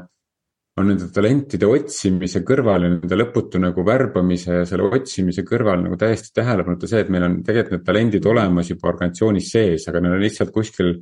on 0.75 0.89
nende 0.91 1.07
talentide 1.15 1.67
otsimise 1.71 2.41
kõrval 2.43 2.83
ja 2.83 2.91
nende 2.91 3.17
lõputu 3.17 3.61
nagu 3.63 3.83
värbamise 3.87 4.57
ja 4.59 4.63
selle 4.67 4.89
otsimise 4.97 5.45
kõrval 5.47 5.85
nagu 5.85 5.95
täiesti 5.99 6.33
tähelepanuta 6.35 6.89
see, 6.91 7.05
et 7.05 7.11
meil 7.13 7.23
on 7.29 7.37
tegelikult 7.47 7.77
need 7.77 7.85
talendid 7.87 8.27
olemas 8.27 8.71
juba 8.73 8.89
organisatsioonis 8.91 9.51
sees, 9.55 9.85
aga 9.87 10.01
need 10.03 10.17
on 10.17 10.25
lihtsalt 10.25 10.51
kuskil 10.55 10.97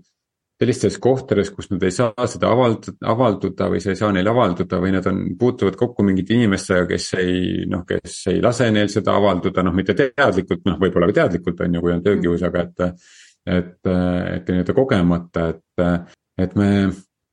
sellistes 0.61 0.99
kohtades, 1.01 1.49
kus 1.49 1.71
nad 1.71 1.81
ei 1.83 1.91
saa 1.91 2.27
seda 2.29 2.51
avalduda, 2.53 2.99
avalduda 3.09 3.71
või 3.73 3.81
sa 3.81 3.91
ei 3.91 3.97
saa 3.97 4.11
neil 4.13 4.29
avalduda 4.29 4.77
või 4.83 4.93
nad 4.93 5.09
on, 5.09 5.23
puutuvad 5.39 5.75
kokku 5.79 6.05
mingite 6.05 6.37
inimestega, 6.37 6.85
kes 6.93 7.09
ei 7.17 7.65
noh, 7.69 7.81
kes 7.89 8.19
ei 8.29 8.45
lase 8.45 8.69
neil 8.71 8.93
seda 8.93 9.17
avalduda, 9.17 9.65
noh 9.65 9.73
mitte 9.73 9.97
teadlikult, 9.97 10.61
noh 10.69 10.77
võib-olla 10.79 11.09
ka 11.09 11.17
teadlikult 11.23 11.65
on 11.65 11.79
ju, 11.79 11.83
kui 11.83 11.97
on 11.97 12.05
töökius, 12.05 12.45
aga 12.45 12.67
et. 12.67 12.87
Et, 13.45 13.79
et 13.85 14.49
nii-öelda 14.49 14.75
kogemata, 14.77 15.49
et, 15.53 16.05
et 16.41 16.55
me 16.59 16.69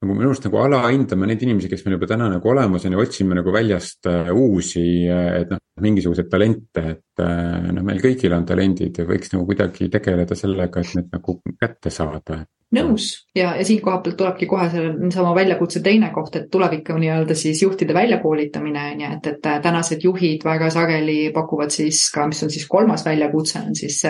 nagu 0.00 0.14
minu 0.16 0.30
arust 0.30 0.46
nagu 0.46 0.56
alahindame 0.62 1.26
neid 1.28 1.42
inimesi, 1.44 1.68
kes 1.68 1.82
meil 1.84 1.98
juba 1.98 2.08
täna 2.08 2.30
nagu 2.32 2.48
olemas 2.48 2.86
on 2.88 2.94
ja 2.96 3.02
otsime 3.02 3.36
nagu 3.36 3.52
väljast 3.52 4.08
äh, 4.08 4.30
uusi, 4.32 4.84
äh, 5.12 5.42
et 5.42 5.50
noh, 5.52 5.60
mingisuguseid 5.84 6.30
talente, 6.32 6.84
et 6.94 7.24
äh, 7.24 7.68
noh, 7.76 7.84
meil 7.84 8.00
kõigil 8.00 8.32
on 8.32 8.46
talendid 8.48 9.02
ja 9.02 9.04
võiks 9.08 9.34
nagu 9.34 9.44
kuidagi 9.50 9.90
tegeleda 9.92 10.38
sellega, 10.38 10.80
et 10.80 10.96
need 10.96 11.12
nagu 11.12 11.36
kätte 11.60 11.92
saada 11.92 12.40
nõus 12.74 13.10
ja, 13.34 13.52
ja 13.58 13.64
siit 13.66 13.80
koha 13.82 13.98
pealt 14.02 14.16
tulebki 14.18 14.46
kohe 14.50 14.66
selle 14.70 15.10
sama 15.14 15.32
väljakutse 15.34 15.82
teine 15.82 16.10
koht, 16.14 16.36
et 16.38 16.48
tuleb 16.52 16.76
ikka 16.80 16.96
nii-öelda 16.98 17.34
siis 17.38 17.62
juhtide 17.62 17.94
väljakoolitamine 17.94 18.84
on 18.92 19.02
ju, 19.04 19.10
et, 19.16 19.26
et 19.32 19.48
tänased 19.62 20.04
juhid 20.06 20.44
väga 20.46 20.70
sageli 20.70 21.18
pakuvad 21.34 21.74
siis 21.74 22.04
ka, 22.14 22.28
mis 22.30 22.42
on 22.46 22.50
siis 22.50 22.66
kolmas 22.70 23.04
väljakutse, 23.06 23.62
on 23.66 23.76
siis 23.78 24.00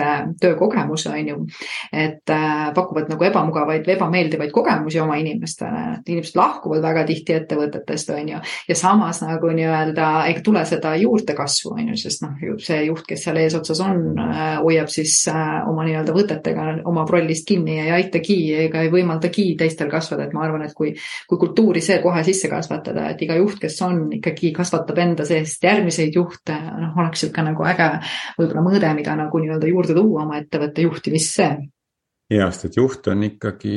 töökogemus 0.41 1.07
on 1.09 1.31
ju. 1.33 1.37
et 1.93 2.33
äh, 2.33 2.67
pakuvad 2.75 3.09
nagu 3.09 3.25
ebamugavaid 3.25 3.87
või 3.87 3.95
ebameeldivaid 3.95 4.53
kogemusi 4.53 5.01
oma 5.01 5.17
inimestele, 5.21 5.83
et 5.97 6.13
inimesed 6.13 6.37
lahkuvad 6.37 6.85
väga 6.85 7.05
tihti 7.09 7.37
ettevõtetest 7.39 8.13
on 8.13 8.33
ju. 8.35 8.43
ja 8.69 8.77
samas 8.77 9.23
nagu 9.25 9.53
nii-öelda 9.57 10.11
ei 10.29 10.37
tule 10.45 10.65
seda 10.69 10.93
juurdekasvu 11.01 11.75
on 11.77 11.93
ju, 11.93 11.99
sest 12.05 12.25
noh, 12.25 12.37
see 12.61 12.85
juht 12.85 13.05
kes 13.09 13.25
seal 13.25 13.41
eesotsas 13.41 13.81
on, 13.85 14.01
hoiab 14.61 14.89
siis 14.93 15.23
oma 15.31 15.85
nii-öelda 15.85 16.13
võtetega 16.13 16.69
oma 16.89 17.05
rollist 17.09 17.47
kinni 17.49 17.77
ja 17.77 17.89
ei 17.89 17.95
aitagi 18.01 18.41
ega 18.65 18.83
ei 18.85 18.91
võimaldagi 18.93 19.45
teistel 19.59 19.89
kasvada, 19.91 20.27
et 20.27 20.35
ma 20.35 20.45
arvan, 20.45 20.65
et 20.67 20.75
kui, 20.77 20.93
kui 21.29 21.41
kultuuri 21.41 21.83
see 21.83 21.99
kohe 22.03 22.23
sisse 22.27 22.49
kasvatada, 22.51 23.09
et 23.11 23.23
iga 23.25 23.37
juht, 23.39 23.59
kes 23.61 23.79
on, 23.87 24.03
ikkagi 24.19 24.53
kasvatab 24.55 25.01
enda 25.05 25.27
seest 25.27 25.63
järgmiseid 25.67 26.15
juhte, 26.17 26.55
noh, 26.55 26.95
oleks 27.01 27.25
niisugune 27.25 27.51
nagu 27.51 27.67
äge 27.71 27.89
võib-olla 28.39 28.65
mõõde, 28.67 28.93
mida 28.97 29.17
nagu 29.19 29.43
nii-öelda 29.43 29.71
juurde 29.71 29.97
tuua 29.97 30.25
oma 30.25 30.39
ettevõtte 30.41 30.87
juhtimisse. 30.87 31.49
jah, 32.31 32.53
sest 32.53 32.71
et 32.71 32.79
juht 32.79 33.11
on 33.11 33.27
ikkagi 33.27 33.75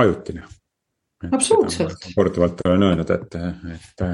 ajutine 0.00 0.46
absoluutselt. 1.32 2.08
korduvalt 2.14 2.60
olen 2.64 2.82
öelnud, 2.82 3.10
et, 3.10 3.34
et, 3.74 4.06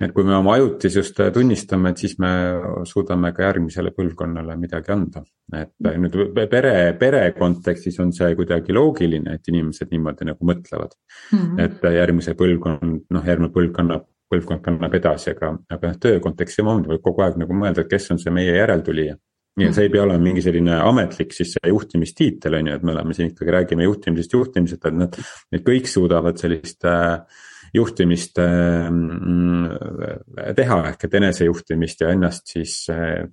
et 0.00 0.12
kui 0.14 0.24
me 0.26 0.34
oma 0.34 0.56
ajutisust 0.56 1.20
tunnistame, 1.34 1.92
et 1.92 2.00
siis 2.02 2.16
me 2.22 2.30
suudame 2.88 3.30
ka 3.34 3.44
järgmisele 3.46 3.92
põlvkonnale 3.94 4.56
midagi 4.58 4.92
anda. 4.94 5.22
et 5.54 5.70
nüüd 6.00 6.16
pere, 6.50 6.96
pere 6.98 7.20
kontekstis 7.38 8.00
on 8.00 8.10
see 8.12 8.34
kuidagi 8.34 8.74
loogiline, 8.74 9.36
et 9.36 9.52
inimesed 9.52 9.92
niimoodi 9.92 10.24
nagu 10.30 10.46
mõtlevad 10.50 10.96
mm. 10.96 11.38
-hmm. 11.38 11.60
et 11.64 11.94
järgmise 11.98 12.34
põlvkond, 12.34 13.04
noh, 13.10 13.26
järgmine 13.26 13.52
põlv 13.52 13.72
kannab 13.76 14.08
põlvkond 14.32 14.64
kannab 14.64 14.94
edasi, 14.94 15.30
aga, 15.30 15.52
aga 15.70 15.92
noh, 15.92 16.00
töö 16.00 16.18
kontekstis 16.20 16.62
samamoodi 16.62 16.94
võib 16.94 17.04
kogu 17.04 17.22
aeg 17.22 17.38
nagu 17.38 17.54
mõelda, 17.54 17.84
et 17.84 17.90
kes 17.90 18.10
on 18.10 18.18
see 18.18 18.32
meie 18.34 18.56
järeltulija 18.56 19.16
ja 19.60 19.72
see 19.72 19.86
ei 19.86 19.90
pea 19.92 20.02
olema 20.02 20.22
mingi 20.22 20.42
selline 20.42 20.78
ametlik 20.82 21.34
siis 21.34 21.52
see 21.54 21.70
juhtimistiitel 21.70 22.58
on 22.58 22.70
ju, 22.70 22.78
et 22.78 22.86
me 22.86 22.94
oleme 22.94 23.14
siin 23.14 23.30
ikkagi 23.30 23.54
räägime 23.54 23.86
juhtimisest, 23.86 24.32
juhtimisest, 24.34 24.86
et 24.90 24.96
nad, 24.98 25.18
need 25.54 25.66
kõik 25.66 25.90
suudavad 25.90 26.40
sellist 26.40 26.86
äh, 26.90 27.20
juhtimist 27.74 28.38
äh, 28.38 28.90
teha 30.56 30.80
ehk 30.90 31.06
et 31.08 31.14
enesejuhtimist 31.20 32.04
ja 32.04 32.10
ennast 32.14 32.46
siis 32.54 32.74
äh, 32.92 33.28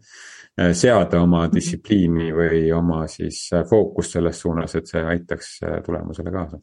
seada 0.75 1.21
oma 1.23 1.45
distsipliini 1.51 2.31
või 2.35 2.63
oma 2.75 3.05
siis 3.07 3.49
fookust 3.69 4.17
selles 4.17 4.41
suunas, 4.43 4.75
et 4.75 4.87
see 4.89 5.03
aitaks 5.13 5.59
tulemusele 5.85 6.31
kaasa. 6.33 6.59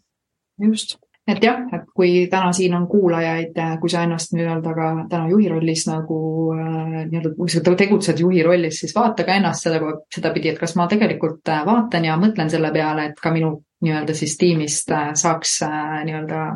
just 0.61 0.99
et 1.29 1.45
jah, 1.45 1.61
et 1.77 1.85
kui 1.95 2.27
täna 2.31 2.53
siin 2.57 2.75
on 2.79 2.87
kuulajaid, 2.89 3.57
kui 3.81 3.93
sa 3.93 4.03
ennast 4.07 4.33
nii-öelda 4.37 4.75
ka 4.77 4.89
täna 5.11 5.29
juhi 5.31 5.49
rollis 5.53 5.85
nagu 5.89 6.19
äh, 6.55 7.03
nii-öelda, 7.11 7.35
kui 7.37 7.53
sa 7.53 7.63
tegutsed 7.69 8.23
juhi 8.25 8.43
rollis, 8.47 8.81
siis 8.83 8.95
vaata 8.97 9.27
ka 9.29 9.37
ennast 9.37 9.69
seda, 9.69 9.93
sedapidi, 10.15 10.55
et 10.55 10.61
kas 10.61 10.75
ma 10.81 10.89
tegelikult 10.91 11.53
äh, 11.53 11.65
vaatan 11.69 12.09
ja 12.09 12.17
mõtlen 12.21 12.53
selle 12.53 12.73
peale, 12.75 13.11
et 13.11 13.21
ka 13.21 13.33
minu 13.35 13.53
nii-öelda 13.85 14.15
siis 14.17 14.37
tiimist 14.41 14.91
äh, 14.95 15.13
saaks 15.19 15.61
nii-öelda 16.09 16.47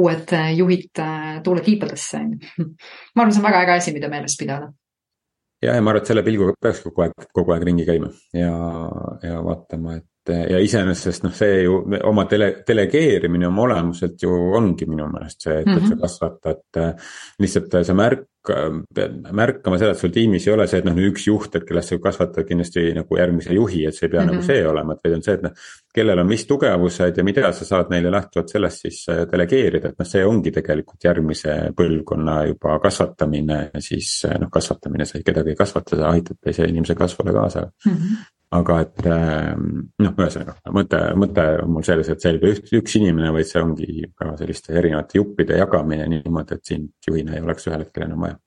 uued 0.00 0.32
juhid 0.56 1.02
tulla 1.44 1.64
tiibadesse, 1.64 2.22
on 2.22 2.32
ju. 2.32 2.70
ma 3.14 3.24
arvan, 3.24 3.34
see 3.34 3.44
on 3.44 3.48
väga 3.50 3.66
äge 3.66 3.76
asi, 3.78 3.94
mida 3.96 4.08
meeles 4.12 4.38
pidada 4.40 4.72
jah, 5.64 5.76
ja 5.76 5.82
ma 5.82 5.92
arvan, 5.92 6.02
et 6.02 6.10
selle 6.10 6.24
pilguga 6.26 6.56
peaks 6.60 6.82
kogu 6.86 7.06
aeg, 7.06 7.28
kogu 7.36 7.54
aeg 7.54 7.68
ringi 7.68 7.86
käima 7.88 8.10
ja, 8.36 8.54
ja 9.24 9.40
vaatama, 9.44 9.98
et 10.00 10.08
ja 10.32 10.60
iseenesest 10.62 11.26
noh, 11.26 11.32
see 11.36 11.64
ju 11.64 11.80
oma 12.08 12.24
dele, 12.30 12.50
delegeerimine 12.66 13.48
oma 13.48 13.66
olemuselt 13.66 14.22
ju 14.22 14.32
ongi 14.56 14.86
minu 14.88 15.08
meelest 15.12 15.48
see, 15.48 15.58
et 15.60 15.66
mm, 15.66 15.74
-hmm. 15.74 15.82
et 15.82 15.88
sa 15.88 15.94
mhm. 15.94 16.00
kasvatad 16.00 16.80
äh, 16.80 17.10
lihtsalt 17.38 17.76
sa 17.84 17.94
märk-, 17.94 18.30
pead 18.44 19.30
märkama 19.32 19.78
seda, 19.80 19.94
et 19.94 20.00
sul 20.00 20.12
tiimis 20.12 20.46
ei 20.46 20.52
ole 20.52 20.66
see, 20.68 20.82
et 20.82 20.88
noh, 20.88 20.98
üks 21.08 21.26
juht, 21.28 21.54
et 21.56 21.64
kellest 21.64 21.92
sa 21.92 21.98
kasvatad 22.02 22.44
kindlasti 22.48 22.84
nagu 22.96 23.16
järgmise 23.18 23.56
juhi, 23.56 23.84
et 23.88 23.96
see 23.96 24.06
ei 24.06 24.12
pea 24.12 24.20
mm 24.20 24.28
-hmm. 24.28 24.32
nagu 24.32 24.42
mhm. 24.42 24.46
see 24.46 24.66
olema, 24.68 24.92
et 24.92 25.00
vaid 25.04 25.14
on 25.14 25.22
see, 25.22 25.34
et 25.34 25.42
noh. 25.42 25.52
kellel 25.94 26.18
on 26.18 26.26
mis 26.26 26.46
tugevused 26.46 27.16
ja 27.16 27.24
mida 27.24 27.52
sa 27.52 27.64
saad 27.64 27.90
neile 27.90 28.10
lähtuvalt 28.10 28.48
sellest 28.48 28.80
siis 28.82 29.06
delegeerida, 29.32 29.88
et 29.88 29.98
noh, 29.98 30.06
see 30.06 30.24
ongi 30.24 30.50
tegelikult 30.50 31.04
järgmise 31.04 31.56
põlvkonna 31.76 32.44
juba 32.46 32.78
kasvatamine, 32.78 33.70
siis 33.78 34.26
noh, 34.40 34.50
kasvatamine, 34.50 35.04
sa 35.04 35.18
kedagi 35.24 35.50
ei 35.50 35.56
kasvata, 35.56 35.96
sa 35.96 36.10
aitad 36.10 36.36
teise 36.42 36.64
inimese 36.64 36.94
kasvule 36.94 37.32
kaasa 37.32 37.70
mm. 37.86 37.92
-hmm 37.92 38.32
aga 38.54 38.78
et 38.84 39.06
ähm, 39.10 39.68
noh, 40.02 40.14
ühesõnaga 40.14 40.74
mõte, 40.74 41.00
mõte 41.18 41.44
on 41.64 41.74
mul 41.74 41.86
selles, 41.86 42.10
et 42.12 42.22
see 42.22 42.34
ei 42.34 42.40
ole 42.40 42.54
üks, 42.54 42.74
üks 42.78 42.96
inimene, 43.00 43.32
vaid 43.34 43.50
see 43.50 43.62
ongi 43.62 44.08
ka 44.14 44.34
selliste 44.40 44.76
erinevate 44.78 45.18
juppide 45.20 45.58
jagamine 45.60 46.06
niimoodi, 46.12 46.58
et 46.58 46.74
sind 46.74 47.08
juhina 47.08 47.36
ei 47.36 47.44
oleks 47.44 47.70
ühel 47.70 47.86
hetkel 47.86 48.06
enam 48.08 48.26
vaja 48.26 48.38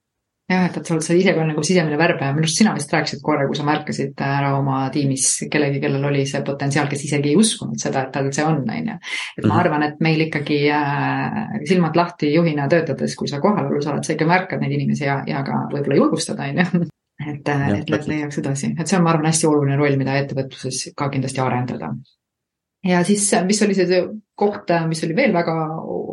jah, 0.48 0.64
et, 0.70 0.78
et 0.80 0.88
sa 0.88 0.96
oled 0.96 1.04
see 1.04 1.18
ise 1.20 1.34
ka 1.36 1.44
nagu 1.44 1.64
sisemine 1.66 1.98
värbaja, 2.00 2.32
minu 2.36 2.48
arust 2.48 2.62
sina 2.62 2.74
vist 2.78 2.94
rääkisid 2.94 3.22
korra, 3.24 3.48
kui 3.50 3.58
sa 3.60 3.66
märkasid 3.68 4.24
ära 4.24 4.54
oma 4.56 4.80
tiimis 4.94 5.26
kellegi, 5.52 5.82
kellel 5.84 6.08
oli 6.08 6.24
see 6.30 6.44
potentsiaal, 6.48 6.88
kes 6.92 7.04
isegi 7.10 7.34
ei 7.34 7.40
uskunud 7.40 7.82
seda, 7.82 8.06
et 8.08 8.14
tal 8.16 8.30
see 8.36 8.46
on, 8.48 8.62
on 8.64 8.92
ju. 8.94 8.98
et 9.36 9.44
ma 9.44 9.50
mhm. 9.52 9.60
arvan, 9.60 9.88
et 9.90 10.04
meil 10.04 10.24
ikkagi 10.30 10.62
äh, 10.72 11.42
silmad 11.68 12.00
lahti 12.00 12.32
juhina 12.32 12.70
töötades, 12.72 13.18
kui 13.20 13.28
sa 13.32 13.42
kohalolus 13.44 13.90
oled, 13.92 14.08
sa 14.08 14.16
ikka 14.16 14.30
märkad 14.30 14.64
neid 14.64 14.78
inimesi 14.80 15.08
ja, 15.10 15.20
ja 15.28 15.44
ka 15.48 15.66
võib-olla 15.74 16.00
julgustad, 16.00 16.40
on 16.40 16.64
ju 16.64 16.88
et, 17.20 17.50
et 17.50 17.90
nad 17.90 18.08
leiaks 18.12 18.40
edasi, 18.42 18.74
et 18.78 18.88
see 18.88 18.98
on, 18.98 19.06
ma 19.06 19.14
arvan, 19.14 19.30
hästi 19.32 19.50
oluline 19.50 19.78
roll, 19.80 19.98
mida 20.00 20.18
ettevõtluses 20.22 20.94
ka 20.98 21.10
kindlasti 21.14 21.42
arendada. 21.44 21.94
Ja 22.86 23.04
siis, 23.04 23.26
mis 23.46 23.62
oli 23.66 23.76
see 23.76 24.02
koht, 24.38 24.70
mis 24.88 25.02
oli 25.06 25.16
veel 25.18 25.32
väga 25.34 25.54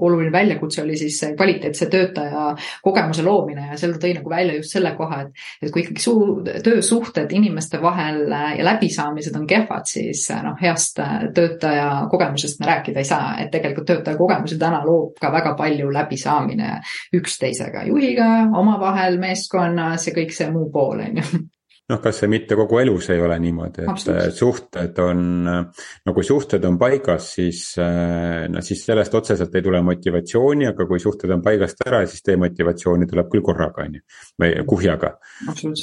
oluline 0.04 0.32
väljakutse, 0.32 0.82
oli 0.82 0.96
siis 0.96 1.18
kvaliteetse 1.36 1.90
töötaja 1.92 2.46
kogemuse 2.82 3.22
loomine 3.22 3.66
ja 3.70 3.76
seal 3.76 3.92
ta 3.94 4.00
tõi 4.00 4.14
nagu 4.16 4.32
välja 4.32 4.56
just 4.56 4.72
selle 4.72 4.94
koha, 4.96 5.20
et, 5.26 5.42
et 5.60 5.72
kui 5.72 5.84
ikkagi 5.84 6.00
suu-, 6.00 6.38
töösuhted 6.64 7.32
inimeste 7.36 7.80
vahel 7.82 8.22
ja 8.32 8.64
läbisaamised 8.64 9.36
on 9.36 9.46
kehvad, 9.48 9.84
siis 9.90 10.24
noh, 10.44 10.56
heast 10.60 11.00
töötaja 11.36 11.88
kogemusest 12.12 12.62
me 12.62 12.70
rääkida 12.72 13.04
ei 13.04 13.10
saa, 13.10 13.34
et 13.44 13.52
tegelikult 13.52 13.90
töötaja 13.92 14.20
kogemusi 14.20 14.58
täna 14.60 14.80
loob 14.86 15.20
ka 15.20 15.32
väga 15.34 15.52
palju 15.58 15.92
läbisaamine 15.92 16.78
üksteisega, 17.20 17.84
juhiga, 17.90 18.30
omavahel, 18.56 19.20
meeskonnas 19.20 20.08
ja 20.08 20.16
kõik 20.16 20.32
see 20.32 20.48
muu 20.54 20.70
pool, 20.72 21.04
on 21.04 21.20
ju 21.20 21.44
noh, 21.90 22.00
kas 22.00 22.20
see 22.22 22.30
mitte 22.32 22.56
kogu 22.56 22.78
elus 22.80 23.10
ei 23.12 23.20
ole 23.20 23.36
niimoodi, 23.42 23.84
et 23.84 24.36
suhted 24.36 24.98
on, 25.04 25.20
no 25.44 26.14
kui 26.16 26.24
suhted 26.24 26.64
on 26.64 26.78
paigas, 26.80 27.26
siis 27.36 27.60
no 27.78 28.62
siis 28.64 28.84
sellest 28.88 29.14
otseselt 29.18 29.54
ei 29.54 29.64
tule 29.64 29.82
motivatsiooni, 29.84 30.68
aga 30.70 30.86
kui 30.88 31.02
suhted 31.02 31.34
on 31.36 31.44
paigast 31.44 31.84
ära, 31.86 32.00
siis 32.08 32.24
demotivatsiooni 32.26 33.08
tuleb 33.10 33.30
küll 33.32 33.44
korraga, 33.44 33.84
on 33.84 33.98
ju. 33.98 34.04
või 34.40 34.52
kuhjaga. 34.68 35.14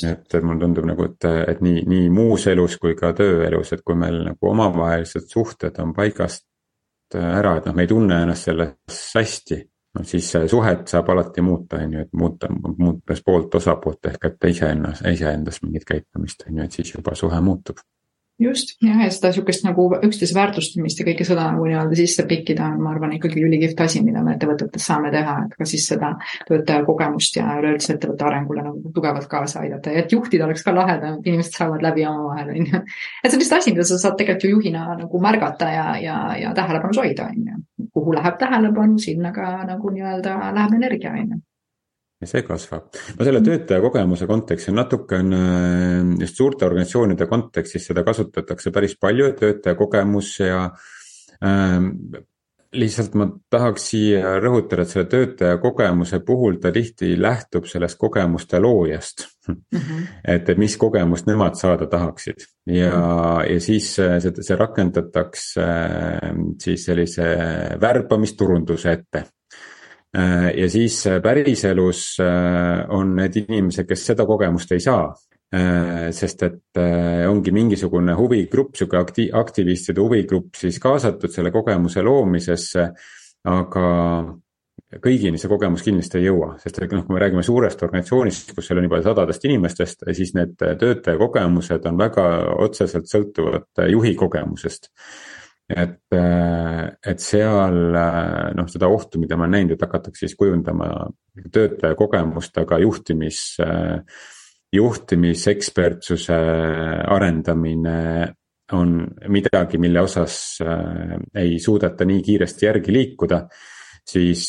et 0.09 0.37
mulle 0.41 0.65
tundub 0.65 0.89
nagu, 0.89 1.09
et, 1.11 1.29
et 1.53 1.65
nii, 1.65 1.85
nii 1.93 2.09
muus 2.13 2.47
elus 2.49 2.79
kui 2.81 2.97
ka 2.97 3.13
tööelus, 3.17 3.73
et 3.75 3.85
kui 3.85 3.97
meil 3.97 4.23
nagu 4.25 4.53
omavahelised 4.53 5.29
suhted 5.29 5.77
on 5.83 5.93
paigast 5.97 6.47
ära, 7.13 7.57
et 7.59 7.67
noh, 7.69 7.75
me 7.75 7.85
ei 7.85 7.91
tunne 7.91 8.23
ennast 8.25 8.49
selles 8.49 9.03
hästi 9.15 9.61
siis 10.03 10.31
suhet 10.47 10.87
saab 10.87 11.09
alati 11.09 11.41
muuta, 11.41 11.79
on 11.83 11.93
ju, 11.93 12.01
et 12.05 12.13
muuta, 12.13 12.47
muutes 12.77 13.23
poolt 13.25 13.55
osapoolt 13.55 14.11
ehk 14.11 14.25
et 14.29 14.49
iseendas, 14.49 15.03
iseendas 15.11 15.61
mingit 15.63 15.85
käitumist, 15.87 16.47
on 16.47 16.57
ju, 16.57 16.63
et 16.63 16.79
siis 16.79 16.93
juba 16.95 17.15
suhe 17.15 17.41
muutub 17.41 17.81
just, 18.41 18.75
jah, 18.83 19.03
ja 19.05 19.09
seda 19.13 19.31
niisugust 19.31 19.65
nagu 19.65 19.85
üksteise 20.07 20.35
väärtustamist 20.35 21.01
ja 21.01 21.05
kõike 21.07 21.25
seda 21.27 21.47
nagu 21.51 21.65
nii-öelda 21.67 21.97
sisse 21.99 22.25
pikkida 22.29 22.67
on, 22.71 22.79
ma 22.83 22.93
arvan, 22.95 23.13
ikkagi 23.17 23.43
ülikihvt 23.45 23.83
asi, 23.85 24.01
mida 24.05 24.23
me 24.25 24.35
ettevõtetes 24.35 24.85
saame 24.87 25.11
teha, 25.13 25.35
et 25.45 25.55
ka 25.57 25.67
siis 25.69 25.85
seda 25.91 26.13
töötaja 26.47 26.85
kogemust 26.87 27.37
ja 27.37 27.57
üleüldse 27.59 27.95
ettevõtte 27.95 28.27
arengule 28.27 28.65
nagu 28.65 28.93
tugevalt 28.95 29.29
kaasa 29.31 29.61
aidata 29.65 29.93
ja 29.93 30.03
et 30.03 30.15
juhtida 30.15 30.47
oleks 30.47 30.65
ka 30.65 30.75
et 30.75 31.27
inimesed 31.27 31.57
saavad 31.57 31.85
läbi 31.85 32.05
omavahel, 32.09 32.53
on 32.55 32.71
ju. 32.71 32.81
et 33.23 33.29
see 33.29 33.37
on 33.37 33.43
lihtsalt 33.43 33.59
asi, 33.59 33.75
mida 33.75 33.85
sa 33.87 33.99
saad 34.01 34.17
tegelikult 34.19 34.47
ju 34.47 34.55
juhina 34.55 34.87
nagu 34.97 35.21
märgata 35.21 35.69
ja, 35.71 35.85
ja, 36.01 36.17
ja 36.41 36.53
tähelepanus 36.57 37.01
hoida, 37.03 37.29
on 37.29 37.47
ju. 37.53 37.87
kuhu 37.93 38.17
läheb 38.17 38.37
tähelepanu, 38.41 38.99
sinna 38.99 39.33
ka 39.35 39.53
nagu 39.67 39.93
nii-öelda 39.93 40.37
läheb 40.55 40.77
energia, 40.79 41.13
on 41.13 41.35
ju 41.35 41.41
ja 42.21 42.29
see 42.29 42.45
kasvab. 42.45 42.89
no 43.17 43.27
selle 43.27 43.41
töötaja 43.45 43.81
kogemuse 43.83 44.27
kontekstis 44.29 44.75
natukene 44.75 45.43
äh, 45.43 46.15
just 46.21 46.41
suurte 46.41 46.67
organisatsioonide 46.69 47.27
kontekstis 47.29 47.87
seda 47.89 48.05
kasutatakse 48.07 48.73
päris 48.73 48.97
palju, 49.01 49.31
töötaja 49.39 49.77
kogemus 49.79 50.35
ja 50.39 50.67
ähm, 51.45 51.95
lihtsalt 52.71 53.15
ma 53.19 53.25
tahaks 53.51 53.89
siia 53.91 54.37
rõhutada, 54.39 54.85
et 54.85 54.93
selle 54.93 55.07
töötaja 55.11 55.57
kogemuse 55.59 56.21
puhul 56.23 56.55
ta 56.63 56.71
tihti 56.71 57.13
lähtub 57.19 57.67
sellest 57.67 57.99
kogemuste 57.99 58.61
loojast 58.63 59.25
mm. 59.47 59.57
-hmm. 59.73 60.05
et, 60.35 60.53
mis 60.57 60.77
kogemust 60.77 61.27
nemad 61.27 61.59
saada 61.59 61.87
tahaksid 61.87 62.45
ja 62.65 62.89
mm, 62.89 63.01
-hmm. 63.01 63.53
ja 63.53 63.59
siis 63.59 63.99
äh, 63.99 64.19
see, 64.21 64.31
see 64.39 64.55
rakendatakse 64.55 65.61
äh, 65.61 66.33
siis 66.59 66.85
sellise 66.85 67.27
värbamisturunduse 67.81 68.91
ette 68.91 69.25
ja 70.57 70.69
siis 70.69 71.07
äh, 71.07 71.21
päriselus 71.23 72.17
äh, 72.19 72.85
on 72.91 73.15
need 73.15 73.37
inimesed, 73.45 73.87
kes 73.87 74.05
seda 74.11 74.25
kogemust 74.27 74.71
ei 74.71 74.83
saa. 74.83 75.11
sest 76.15 76.43
et 76.47 76.79
ongi 77.27 77.51
mingisugune 77.51 78.13
huvigrupp, 78.15 78.69
sihuke 78.79 78.95
akti-, 78.95 79.25
aktivistide 79.35 79.99
huvigrupp 79.99 80.55
siis 80.55 80.77
kaasatud 80.79 81.27
selle 81.27 81.51
kogemuse 81.51 81.99
loomisesse. 82.07 82.85
aga 83.51 83.89
kõigini 85.03 85.41
see 85.41 85.51
kogemus 85.51 85.83
kindlasti 85.83 86.21
ei 86.21 86.29
jõua, 86.29 86.53
sest 86.63 86.79
et 86.79 86.95
noh, 86.95 87.03
kui 87.03 87.17
me 87.17 87.19
räägime 87.19 87.43
suurest 87.43 87.83
organisatsioonist, 87.83 88.53
kus 88.55 88.69
seal 88.69 88.79
on 88.79 88.87
juba 88.87 89.01
sadadest 89.03 89.49
inimestest, 89.49 90.07
siis 90.15 90.31
need 90.39 90.55
töötaja 90.55 91.19
kogemused 91.19 91.91
on 91.91 91.99
väga 91.99 92.29
otseselt 92.63 93.11
sõltuvad 93.11 93.83
juhi 93.91 94.15
kogemusest 94.15 94.87
et, 95.77 96.03
äh, 96.15 96.91
et 97.11 97.23
seal 97.23 97.95
äh, 97.95 98.51
noh, 98.57 98.67
seda 98.71 98.89
ohtu, 98.91 99.19
mida 99.21 99.37
ma 99.37 99.47
olen 99.47 99.57
näinud, 99.57 99.75
et 99.75 99.85
hakatakse 99.85 100.25
siis 100.25 100.37
kujundama 100.39 100.91
töötaja 101.53 101.97
kogemust, 101.99 102.57
aga 102.61 102.79
juhtimis 102.83 103.41
äh, 103.63 103.99
juhtimisekspertsuse 104.71 106.37
arendamine 107.11 107.97
on 108.71 109.01
midagi, 109.27 109.75
mille 109.83 109.99
osas 109.99 110.35
ei 111.35 111.57
suudeta 111.59 112.07
nii 112.07 112.21
kiiresti 112.23 112.69
järgi 112.69 112.93
liikuda 112.95 113.41
siis, 114.07 114.45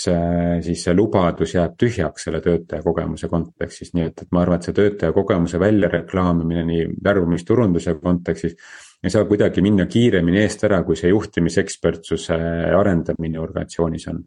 siis 0.62 0.84
see 0.84 0.94
lubadus 0.94 1.56
jääb 1.56 1.74
tühjaks 1.80 2.28
selle 2.28 2.40
töötaja 2.44 2.84
kogemuse 2.84 3.28
kontekstis, 3.32 3.92
nii 3.96 4.08
et, 4.10 4.24
et 4.24 4.30
ma 4.32 4.44
arvan, 4.44 4.60
et 4.60 4.68
see 4.68 4.76
töötaja 4.76 5.14
kogemuse 5.16 5.60
väljareklaamimine 5.62 6.64
nii 6.68 6.86
värvamisturunduse 7.04 7.96
kontekstis. 8.02 8.56
Ei 9.02 9.10
saa 9.10 9.24
kuidagi 9.26 9.62
minna 9.64 9.86
kiiremini 9.90 10.44
eest 10.44 10.62
ära, 10.68 10.82
kui 10.86 10.96
see 10.98 11.10
juhtimisekspertsuse 11.10 12.38
arendamine 12.78 13.40
organisatsioonis 13.42 14.08
on. 14.12 14.22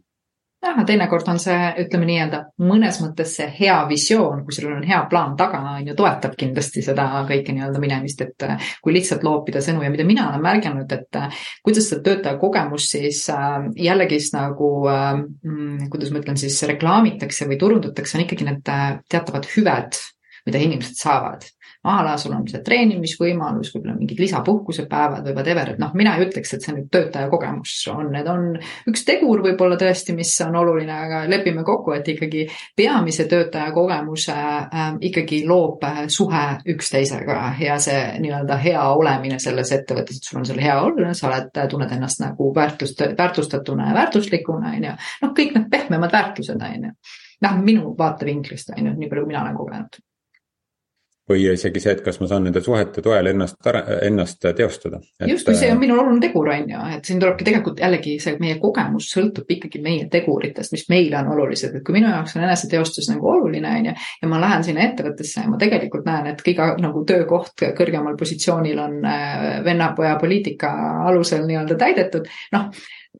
Jah, 0.66 0.78
teinekord 0.88 1.28
on 1.28 1.38
see, 1.38 1.56
ütleme 1.82 2.06
nii-öelda 2.08 2.38
mõnes 2.64 2.96
mõttes 3.02 3.34
see 3.36 3.46
hea 3.58 3.74
visioon, 3.90 4.40
kui 4.44 4.56
sul 4.56 4.70
on 4.72 4.86
hea 4.88 5.02
plaan 5.10 5.36
taga, 5.38 5.60
on 5.76 5.90
ju, 5.90 5.94
toetab 5.98 6.32
kindlasti 6.40 6.82
seda 6.82 7.04
kõike 7.28 7.52
nii-öelda 7.54 7.82
minemist, 7.82 8.24
et 8.24 8.46
äh, 8.48 8.70
kui 8.82 8.96
lihtsalt 8.96 9.22
loopida 9.26 9.60
sõnu. 9.62 9.84
Ja 9.84 9.92
mida 9.92 10.06
mina 10.08 10.26
olen 10.30 10.42
märganud, 10.42 10.90
et 10.96 11.20
äh, 11.20 11.44
kuidas 11.64 11.90
seda 11.92 12.02
töötaja 12.08 12.40
kogemust 12.40 12.96
siis 12.96 13.20
äh, 13.30 13.68
jällegist 13.78 14.34
nagu, 14.34 14.72
mm, 14.88 15.86
kuidas 15.92 16.10
ma 16.10 16.24
ütlen 16.24 16.40
siis, 16.40 16.58
reklaamitakse 16.72 17.46
või 17.52 17.60
turundatakse, 17.60 18.16
on 18.16 18.24
ikkagi 18.26 18.48
need 18.48 18.64
teatavad 19.12 19.46
hüved, 19.52 20.00
mida 20.46 20.62
inimesed 20.62 20.98
saavad 20.98 21.46
a 21.86 22.02
la 22.02 22.16
sul 22.16 22.34
on 22.34 22.46
see 22.50 22.62
treenimisvõimalus, 22.66 23.70
võib-olla 23.74 23.94
mingid 23.94 24.18
lisapuhkusepäevad 24.18 25.26
või 25.28 25.34
whatever, 25.36 25.70
et 25.70 25.78
noh, 25.78 25.92
mina 25.94 26.16
ei 26.16 26.24
ütleks, 26.26 26.54
et 26.54 26.64
see 26.64 26.74
nüüd 26.74 26.88
töötaja 26.92 27.28
kogemus 27.30 27.74
on, 27.92 28.08
need 28.14 28.26
on 28.30 28.48
üks 28.90 29.04
tegur 29.06 29.42
võib-olla 29.44 29.78
tõesti, 29.78 30.14
mis 30.16 30.32
on 30.42 30.56
oluline, 30.58 30.92
aga 31.06 31.20
lepime 31.30 31.62
kokku, 31.66 31.94
et 31.94 32.08
ikkagi 32.10 32.46
peamise 32.76 33.28
töötaja 33.30 33.70
kogemuse 33.76 34.34
äh, 34.34 34.88
ikkagi 35.10 35.44
loob 35.46 35.84
äh, 35.86 36.00
suhe 36.12 36.44
üksteisega 36.74 37.38
ja 37.62 37.78
see 37.82 38.00
nii-öelda 38.24 38.58
hea 38.62 38.88
olemine 38.96 39.38
selles 39.42 39.70
ettevõttes, 39.76 40.18
et 40.18 40.30
sul 40.30 40.40
on 40.42 40.48
seal 40.48 40.62
hea 40.62 40.74
olla, 40.82 41.14
sa 41.14 41.30
oled, 41.30 41.52
tunned 41.70 41.94
ennast 41.94 42.24
nagu 42.24 42.50
väärtust, 42.54 43.04
väärtustatuna 43.18 43.92
ja 43.92 44.00
väärtuslikuna, 44.00 44.74
on 44.74 44.90
ju. 44.90 44.96
noh, 45.22 45.36
kõik 45.38 45.54
need 45.54 45.70
pehmemad 45.70 46.18
väärtused, 46.18 46.66
on 46.66 46.90
ju. 46.90 46.92
noh, 47.46 47.62
minu 47.62 47.94
vaatevinklist, 47.98 48.74
on 48.74 48.90
ju, 48.90 48.98
nii 48.98 49.12
palju 49.12 49.26
kui 49.26 49.34
mina 49.34 49.46
olen 49.46 49.62
kogenud 49.62 50.02
või 51.30 51.42
isegi 51.50 51.80
see, 51.82 51.94
et 51.96 52.02
kas 52.04 52.20
ma 52.20 52.28
saan 52.30 52.44
nende 52.46 52.60
suhete 52.62 53.02
toel 53.02 53.26
ennast, 53.32 53.58
ennast 54.06 54.46
teostada. 54.56 55.00
justkui 55.26 55.56
see 55.58 55.70
on 55.72 55.80
minu 55.80 55.96
oluline 55.98 56.22
tegur, 56.22 56.50
on 56.54 56.70
ju, 56.70 56.82
et 56.96 57.08
siin 57.08 57.20
tulebki 57.22 57.46
tegelikult 57.48 57.82
jällegi 57.82 58.16
see 58.22 58.36
meie 58.42 58.58
kogemus 58.62 59.08
sõltub 59.10 59.50
ikkagi 59.56 59.80
meie 59.82 60.06
teguritest, 60.12 60.74
mis 60.76 60.86
meile 60.92 61.18
on 61.20 61.32
olulised, 61.34 61.74
et 61.74 61.86
kui 61.86 61.96
minu 61.98 62.10
jaoks 62.12 62.36
on 62.36 62.46
eneseteostus 62.46 63.10
nagu 63.10 63.30
oluline, 63.32 63.72
on 63.80 63.90
ju. 63.90 63.96
ja 64.22 64.30
ma 64.30 64.42
lähen 64.42 64.66
sinna 64.66 64.84
ettevõttesse 64.86 65.42
ja 65.42 65.50
ma 65.50 65.58
tegelikult 65.60 66.06
näen, 66.06 66.30
et 66.30 66.44
iga 66.46 66.72
nagu 66.82 67.02
töökoht 67.08 67.66
kõrgemal 67.78 68.18
positsioonil 68.18 68.84
on 68.84 69.00
äh, 69.04 69.48
vennapoja 69.66 70.14
poliitika 70.22 70.72
alusel 71.10 71.46
nii-öelda 71.48 71.78
täidetud, 71.80 72.30
noh 72.54 72.70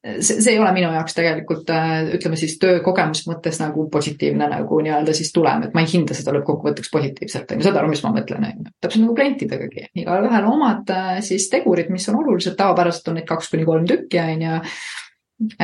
see, 0.02 0.40
see 0.40 0.52
ei 0.52 0.58
ole 0.58 0.70
minu 0.76 0.90
jaoks 0.94 1.16
tegelikult 1.16 1.70
äh, 1.74 2.08
ütleme 2.16 2.38
siis 2.40 2.56
töökogemuse 2.62 3.28
mõttes 3.30 3.60
nagu 3.62 3.86
positiivne 3.92 4.48
nagu 4.50 4.80
nii-öelda 4.84 5.14
siis 5.16 5.32
tulem, 5.34 5.66
et 5.66 5.76
ma 5.76 5.84
ei 5.84 5.90
hinda 5.90 6.16
seda 6.16 6.34
lõppkokkuvõtteks 6.36 6.92
positiivselt, 6.92 7.52
on 7.52 7.62
ju, 7.62 7.66
saad 7.66 7.80
aru, 7.80 7.92
mis 7.92 8.02
ma 8.04 8.12
mõtlen, 8.16 8.48
on 8.48 8.66
ju. 8.66 8.74
täpselt 8.84 9.04
nagu 9.04 9.16
klientidegagi, 9.18 9.86
igalühel 10.02 10.50
omad 10.50 10.92
äh, 10.94 11.14
siis 11.26 11.48
tegurid, 11.52 11.92
mis 11.92 12.08
on 12.12 12.20
olulised, 12.22 12.56
tavapäraselt 12.58 13.12
on 13.12 13.20
neid 13.20 13.28
kaks 13.28 13.52
kuni 13.52 13.68
kolm 13.68 13.88
tükki, 13.88 14.20
on 14.22 14.44
ju. 14.46 14.58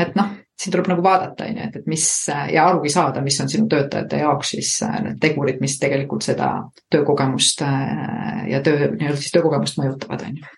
et 0.04 0.16
noh, 0.18 0.32
siin 0.62 0.74
tuleb 0.74 0.90
nagu 0.92 1.04
vaadata, 1.04 1.50
on 1.50 1.60
ju, 1.60 1.68
et, 1.68 1.78
et 1.82 1.90
mis 1.90 2.06
ja 2.28 2.66
arugi 2.68 2.92
saada, 2.94 3.22
mis 3.24 3.38
on 3.42 3.52
sinu 3.52 3.68
töötajate 3.72 4.22
jaoks 4.24 4.56
siis 4.56 4.74
äh, 4.86 4.98
need 5.08 5.20
tegurid, 5.22 5.60
mis 5.64 5.78
tegelikult 5.82 6.26
seda 6.26 6.54
töökogemust 6.92 7.62
ja 7.62 8.64
töö, 8.64 8.90
nii-öelda 8.96 9.20
siis 9.20 9.34
töökogemust 9.34 9.80
mõjutavad, 9.80 10.26
on 10.28 10.42
ju 10.42 10.50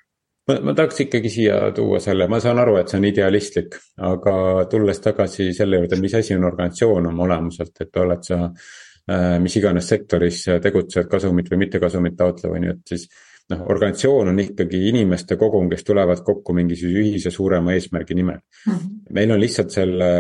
ma, 0.49 0.57
ma 0.61 0.75
tahaks 0.77 1.05
ikkagi 1.07 1.33
siia 1.33 1.59
tuua 1.77 2.01
selle, 2.03 2.29
ma 2.31 2.41
saan 2.43 2.61
aru, 2.63 2.79
et 2.81 2.91
see 2.91 3.01
on 3.01 3.09
idealistlik, 3.09 3.79
aga 4.11 4.35
tulles 4.71 5.01
tagasi 5.05 5.51
selle 5.57 5.83
juurde, 5.83 6.01
mis 6.03 6.17
asi 6.21 6.37
on 6.37 6.49
organisatsioon 6.51 7.13
oma 7.13 7.29
olemuselt, 7.29 7.77
et 7.85 8.03
oled 8.03 8.27
sa 8.27 8.41
äh, 8.49 9.37
mis 9.43 9.61
iganes 9.61 9.89
sektoris 9.95 10.43
tegutsed, 10.65 11.09
kasumit 11.11 11.53
või 11.53 11.65
mittekasumit 11.67 12.19
taotlev, 12.19 12.59
on 12.59 12.69
ju, 12.69 12.77
et 12.77 12.95
siis 12.95 13.09
noh, 13.53 13.65
organisatsioon 13.73 14.33
on 14.33 14.43
ikkagi 14.45 14.87
inimeste 14.91 15.39
kogum, 15.41 15.69
kes 15.73 15.85
tulevad 15.87 16.23
kokku 16.25 16.57
mingisuguse 16.57 17.05
ühise 17.05 17.33
suurema 17.35 17.75
eesmärgi 17.77 18.17
nimel 18.17 18.41
mm. 18.41 18.73
-hmm. 18.73 19.01
meil 19.17 19.35
on 19.35 19.41
lihtsalt 19.41 19.75
selle, 19.75 20.11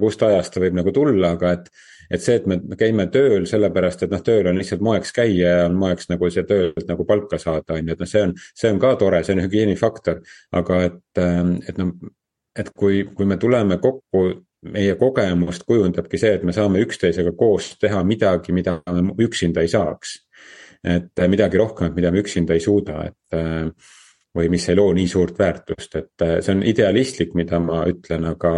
kust 0.00 0.22
ajast 0.22 0.54
ta 0.54 0.62
võib 0.62 0.76
nagu 0.78 0.92
tulla, 0.94 1.34
aga 1.36 1.56
et 1.58 1.72
et 2.12 2.20
see, 2.20 2.36
et 2.36 2.46
me 2.46 2.76
käime 2.76 3.06
tööl 3.12 3.46
sellepärast, 3.48 4.04
et 4.04 4.12
noh, 4.12 4.20
tööl 4.24 4.50
on 4.50 4.58
lihtsalt 4.58 4.82
moeks 4.84 5.14
käia 5.16 5.52
ja 5.56 5.66
on 5.68 5.78
moeks 5.80 6.10
nagu 6.10 6.28
see 6.32 6.44
töölt 6.48 6.88
nagu 6.88 7.06
palka 7.08 7.38
saada, 7.40 7.78
on 7.78 7.88
ju, 7.88 7.94
et 7.94 8.02
noh, 8.02 8.10
see 8.10 8.24
on, 8.26 8.34
see 8.58 8.72
on 8.72 8.80
ka 8.82 8.90
tore, 9.00 9.22
see 9.24 9.36
on 9.36 9.44
hügieenifaktor. 9.46 10.20
aga 10.60 10.80
et, 10.88 11.00
ähm, 11.22 11.54
et 11.68 11.78
noh, 11.80 11.94
et 12.58 12.68
kui, 12.76 13.04
kui 13.16 13.28
me 13.28 13.38
tuleme 13.40 13.78
kokku 13.80 14.26
meie 14.72 14.94
kogemust 14.98 15.64
kujundabki 15.66 16.20
see, 16.20 16.36
et 16.36 16.44
me 16.46 16.52
saame 16.54 16.82
üksteisega 16.84 17.32
koos 17.38 17.72
teha 17.80 18.02
midagi, 18.06 18.52
mida 18.54 18.78
me 18.92 19.16
üksinda 19.24 19.64
ei 19.64 19.72
saaks. 19.72 20.20
et 20.82 21.20
midagi 21.30 21.58
rohkemat, 21.58 21.94
mida 21.94 22.10
me 22.10 22.18
üksinda 22.18 22.56
ei 22.58 22.60
suuda, 22.60 23.04
et 23.06 23.36
äh, 23.38 23.68
või 24.34 24.48
mis 24.50 24.64
ei 24.68 24.74
loo 24.74 24.90
nii 24.96 25.06
suurt 25.08 25.38
väärtust, 25.38 25.94
et 25.94 26.24
äh, 26.26 26.40
see 26.42 26.56
on 26.56 26.64
idealistlik, 26.66 27.36
mida 27.38 27.60
ma 27.62 27.84
ütlen, 27.86 28.26
aga 28.32 28.52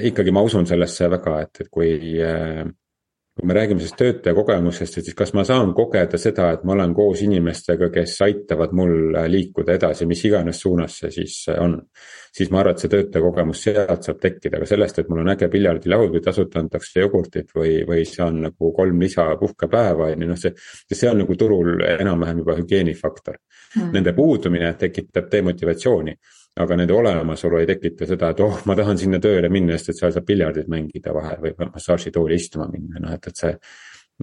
ikkagi 0.00 0.32
ma 0.34 0.42
usun 0.44 0.66
sellesse 0.66 1.08
väga, 1.10 1.40
et, 1.46 1.64
et 1.64 1.68
kui 1.72 1.90
äh, 2.22 2.64
kui 3.32 3.46
me 3.48 3.54
räägime 3.56 3.80
sellest 3.80 3.96
töötaja 3.96 4.34
kogemusest, 4.36 4.98
et 4.98 5.06
siis 5.06 5.16
kas 5.16 5.30
ma 5.32 5.40
saan 5.48 5.70
kogeda 5.72 6.18
seda, 6.20 6.50
et 6.52 6.64
ma 6.68 6.74
olen 6.74 6.92
koos 6.94 7.22
inimestega, 7.24 7.88
kes 7.94 8.18
aitavad 8.26 8.74
mul 8.76 9.16
liikuda 9.32 9.78
edasi, 9.78 10.04
mis 10.06 10.20
iganes 10.28 10.60
suunas 10.60 10.98
see 11.00 11.10
siis 11.14 11.36
on. 11.56 11.78
siis 12.32 12.50
ma 12.52 12.60
arvan, 12.60 12.76
et 12.76 12.84
see 12.84 12.92
töötaja 12.92 13.24
kogemus 13.24 13.62
sealt 13.64 14.04
saab 14.04 14.20
tekkida, 14.20 14.58
aga 14.60 14.68
sellest, 14.68 15.00
et 15.00 15.08
mul 15.08 15.22
on 15.24 15.32
äge 15.32 15.48
piljardilaud 15.52 16.12
või 16.12 16.22
tasuta 16.24 16.60
antakse 16.60 17.00
jogurtit 17.00 17.56
või, 17.56 17.72
või 17.88 18.04
saan 18.08 18.42
nagu 18.48 18.72
kolm 18.76 19.00
lisapuhkepäeva, 19.00 20.12
on 20.12 20.26
ju, 20.26 20.28
noh 20.28 20.42
see. 20.44 20.52
see 20.92 21.08
on 21.08 21.24
nagu 21.24 21.36
turul 21.40 21.80
enam-vähem 21.88 22.44
juba 22.44 22.58
hügieenifaktor 22.60 23.40
mm.. 23.40 23.90
Nende 23.96 24.12
puudumine 24.12 24.74
tekitab 24.76 25.32
demotivatsiooni 25.32 26.18
aga 26.60 26.76
nende 26.76 26.92
olemasolu 26.92 27.62
ei 27.62 27.68
tekita 27.70 28.06
seda, 28.08 28.32
et 28.34 28.42
oh, 28.44 28.58
ma 28.68 28.76
tahan 28.76 28.98
sinna 29.00 29.20
tööle 29.22 29.48
minna, 29.52 29.78
sest 29.78 29.94
et 29.94 30.02
seal 30.02 30.12
saab 30.12 30.26
piljardit 30.28 30.68
mängida 30.72 31.14
vahel 31.16 31.40
või 31.40 31.54
massaažitooli 31.72 32.36
istuma 32.36 32.68
minna, 32.72 33.00
noh 33.00 33.16
et, 33.16 33.30
et 33.30 33.44
see. 33.44 33.56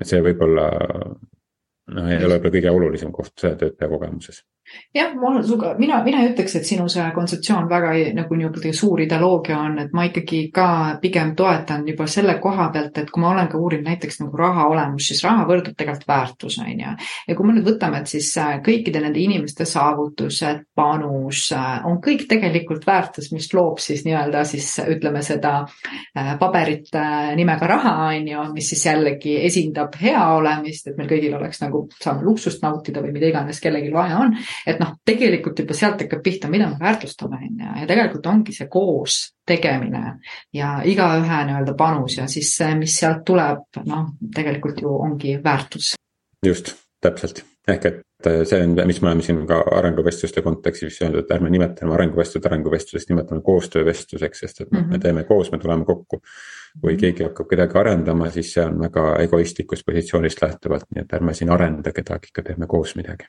see 0.05 0.21
võib-olla 0.23 0.67
noh, 0.69 2.05
ei 2.05 2.21
ole 2.21 2.37
võib-olla 2.37 2.53
kõige 2.53 2.71
olulisem 2.75 3.11
koht 3.11 3.33
töötaja 3.41 3.89
kogemuses 3.89 4.43
jah, 4.93 5.13
ma 5.15 5.27
olen 5.27 5.43
sinuga, 5.43 5.73
mina, 5.77 5.99
mina 6.03 6.23
ei 6.23 6.31
ütleks, 6.31 6.55
et 6.57 6.65
sinu 6.65 6.87
see 6.89 7.05
kontseptsioon 7.13 7.67
väga 7.69 7.93
nagu 8.17 8.37
niisugune 8.37 8.73
suur 8.73 9.01
ideoloogia 9.03 9.57
on, 9.59 9.77
et 9.83 9.93
ma 9.93 10.05
ikkagi 10.07 10.41
ka 10.53 10.67
pigem 11.01 11.35
toetan 11.37 11.85
juba 11.87 12.07
selle 12.09 12.39
koha 12.41 12.69
pealt, 12.73 12.97
et 12.97 13.11
kui 13.13 13.21
ma 13.21 13.33
olen 13.33 13.49
ka 13.51 13.59
uurinud 13.59 13.85
näiteks 13.89 14.21
nagu 14.23 14.37
raha 14.39 14.65
olemust, 14.71 15.11
siis 15.11 15.23
raha 15.25 15.45
võrdub 15.49 15.77
tegelikult 15.77 16.07
väärtus, 16.09 16.57
on 16.63 16.71
ju. 16.73 16.93
ja 17.27 17.37
kui 17.37 17.47
me 17.47 17.55
nüüd 17.55 17.67
võtame, 17.69 18.01
et 18.01 18.11
siis 18.11 18.31
äh, 18.41 18.55
kõikide 18.65 19.03
nende 19.03 19.21
inimeste 19.21 19.67
saavutused, 19.69 20.65
panus 20.75 21.45
äh, 21.55 21.85
on 21.89 21.99
kõik 22.03 22.25
tegelikult 22.29 22.87
väärtus, 22.87 23.31
mis 23.35 23.51
loob 23.53 23.81
siis 23.83 24.05
nii-öelda 24.07 24.43
siis 24.47 24.71
ütleme 24.89 25.21
seda 25.25 25.53
äh, 25.65 26.33
paberit 26.39 26.89
nimega 27.37 27.67
raha, 27.69 27.95
on 28.09 28.27
ju, 28.33 28.47
mis 28.55 28.71
siis 28.73 28.85
jällegi 28.89 29.37
esindab 29.45 29.93
heaolemist, 30.01 30.89
et 30.89 30.97
meil 30.97 31.09
kõigil 31.11 31.37
oleks 31.37 31.61
nagu, 31.61 31.85
saame 32.01 32.25
luksust 32.25 32.63
nautida 32.65 33.03
või 33.05 33.13
mida 33.15 33.29
iganes 33.29 33.61
kellelgi 33.61 33.93
vaja 33.93 34.23
on 34.23 34.35
et 34.67 34.79
noh, 34.79 34.95
tegelikult 35.05 35.59
juba 35.59 35.77
sealt 35.77 36.03
hakkab 36.03 36.23
pihta, 36.23 36.49
mida 36.51 36.69
me 36.69 36.79
väärtustame, 36.79 37.39
on 37.45 37.63
ju, 37.63 37.71
ja 37.81 37.87
tegelikult 37.87 38.27
ongi 38.31 38.55
see 38.55 38.67
koos 38.71 39.19
tegemine 39.47 40.03
ja 40.53 40.79
igaühe 40.85 41.45
nii-öelda 41.49 41.75
panus 41.77 42.17
ja 42.17 42.27
siis 42.31 42.51
see, 42.57 42.75
mis 42.79 42.97
sealt 42.99 43.23
tuleb, 43.27 43.65
noh, 43.85 44.11
tegelikult 44.35 44.81
ju 44.81 44.93
ongi 44.99 45.39
väärtus. 45.43 45.95
just, 46.45 46.75
täpselt, 47.01 47.43
ehk 47.67 47.89
et 47.89 48.27
äh, 48.27 48.43
see 48.47 48.61
on, 48.63 48.75
mis 48.87 49.01
me 49.01 49.11
oleme 49.11 49.25
siin 49.25 49.41
ka 49.47 49.61
arenguvestluste 49.79 50.43
kontekstis 50.45 51.01
öeldud, 51.01 51.23
et 51.23 51.35
ärme 51.35 51.51
nimetame 51.53 51.95
arenguvestlust 51.95 52.47
arenguvestluseks, 52.49 53.09
nimetame 53.09 53.41
koostöövestluseks, 53.45 54.45
sest 54.45 54.61
et 54.61 54.71
mm 54.71 54.77
-hmm., 54.77 54.87
me 54.87 54.97
mhm. 54.97 55.01
teeme 55.01 55.23
koos, 55.23 55.51
me 55.51 55.59
tuleme 55.59 55.85
kokku. 55.85 56.21
kui 56.81 56.93
mhm. 56.93 56.99
keegi 57.01 57.23
hakkab 57.23 57.47
kedagi 57.49 57.77
arendama, 57.79 58.29
siis 58.29 58.53
see 58.53 58.65
on 58.65 58.79
väga 58.79 59.15
egoistlikust 59.19 59.85
positsioonist 59.85 60.41
lähtuvalt, 60.41 60.85
nii 60.95 61.01
et 61.01 61.13
ärme 61.13 61.33
siin 61.33 61.49
arenda 61.49 61.91
kedagi, 61.91 62.29
ikka 62.29 62.43
teeme 62.43 62.67
koos 62.67 62.95
midagi 62.95 63.25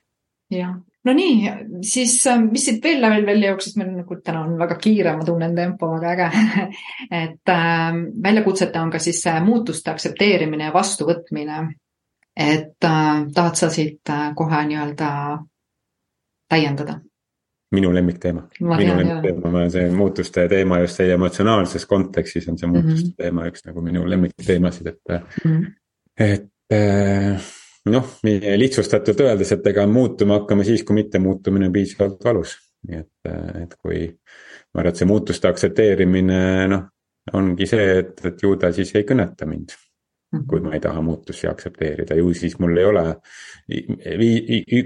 jah, 0.51 0.73
no 1.05 1.13
nii, 1.17 1.51
siis 1.87 2.15
äh, 2.27 2.41
mis 2.43 2.65
siit 2.69 2.85
veel 2.85 3.01
lävel 3.03 3.27
välja 3.27 3.53
jooksis, 3.53 3.77
meil 3.81 3.93
nagu 3.95 4.17
täna 4.25 4.45
on 4.47 4.57
väga 4.61 4.79
kiire, 4.83 5.17
ma 5.17 5.27
tunnen 5.27 5.55
tempo 5.57 5.91
väga 5.93 6.31
äge 6.31 6.67
et 7.25 7.55
äh, 7.55 8.01
väljakutsete 8.23 8.81
on 8.81 8.91
ka 8.91 9.03
siis 9.03 9.23
muutuste 9.45 9.91
aktsepteerimine 9.91 10.71
ja 10.71 10.75
vastuvõtmine. 10.75 11.69
et 12.37 12.85
äh, 12.85 13.23
tahad 13.35 13.55
sa 13.57 13.71
siit 13.71 14.11
äh, 14.11 14.35
kohe 14.35 14.65
nii-öelda 14.67 15.13
täiendada? 16.49 17.01
minu 17.71 17.93
lemmikteema, 17.95 18.43
minu 18.61 18.97
lemmikteema, 18.99 19.69
see 19.71 19.91
muutuste 19.95 20.49
teema 20.51 20.81
just 20.83 20.99
see 20.99 21.13
emotsionaalses 21.15 21.87
kontekstis 21.87 22.49
on 22.51 22.59
see 22.59 22.69
muutuste 22.69 23.07
mm 23.07 23.13
-hmm. 23.13 23.17
teema 23.17 23.47
üks 23.47 23.67
nagu 23.67 23.83
minu 23.83 24.09
lemmikteemasid, 24.11 24.87
et 24.87 25.01
mm, 25.45 25.51
-hmm. 25.51 25.73
et 26.19 26.51
äh, 26.73 27.60
noh, 27.87 28.09
lihtsustatult 28.25 29.21
öeldes, 29.25 29.53
et 29.57 29.67
ega 29.73 29.87
muutuma 29.87 30.41
hakkame 30.41 30.65
siis, 30.69 30.85
kui 30.85 30.99
mittemuutumine 31.01 31.71
on 31.71 31.73
piisavalt 31.73 32.25
valus. 32.25 32.57
nii 32.89 32.97
et, 32.97 33.31
et 33.61 33.75
kui 33.77 34.07
ma 34.09 34.81
arvan, 34.81 34.91
et 34.93 34.97
see 34.97 35.09
muutuste 35.09 35.49
aktsepteerimine, 35.49 36.41
noh, 36.73 36.87
ongi 37.37 37.67
see, 37.69 37.87
et, 38.01 38.15
et 38.25 38.43
ju 38.43 38.55
ta 38.57 38.73
siis 38.73 38.95
ei 38.97 39.05
kõneta 39.09 39.49
mind 39.49 39.77
Mhm. 40.31 40.47
kui 40.47 40.61
ma 40.63 40.77
ei 40.77 40.81
taha 40.81 41.01
muutusi 41.03 41.49
aktsepteerida, 41.51 42.15
ju 42.15 42.29
siis 42.35 42.53
mul 42.63 42.77
ei 42.79 42.85
ole 42.87 43.03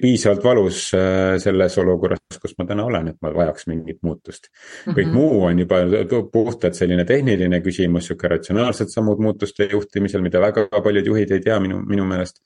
piisavalt 0.00 0.44
valus 0.44 0.87
äh, 0.96 1.35
selles 1.38 1.76
olukorras, 1.83 2.38
kus 2.40 2.54
ma 2.57 2.64
täna 2.64 2.87
olen, 2.88 3.11
et 3.12 3.18
ma 3.20 3.33
vajaks 3.35 3.66
mingit 3.68 3.98
muutust. 4.02 4.48
kõik 4.87 4.96
mm 4.96 5.11
-hmm. 5.11 5.12
muu 5.12 5.42
on 5.44 5.59
juba 5.59 5.83
puhtalt 6.33 6.74
selline 6.74 7.04
tehniline 7.04 7.61
küsimus, 7.61 8.07
sihuke 8.07 8.28
ratsionaalsed 8.28 8.88
sammud 8.88 9.20
muutuste 9.20 9.68
juhtimisel, 9.72 10.22
mida 10.22 10.40
väga 10.40 10.68
paljud 10.80 11.07
juhid 11.07 11.30
ei 11.30 11.40
tea 11.40 11.61
minu, 11.61 11.83
minu 11.83 12.04
meelest 12.04 12.40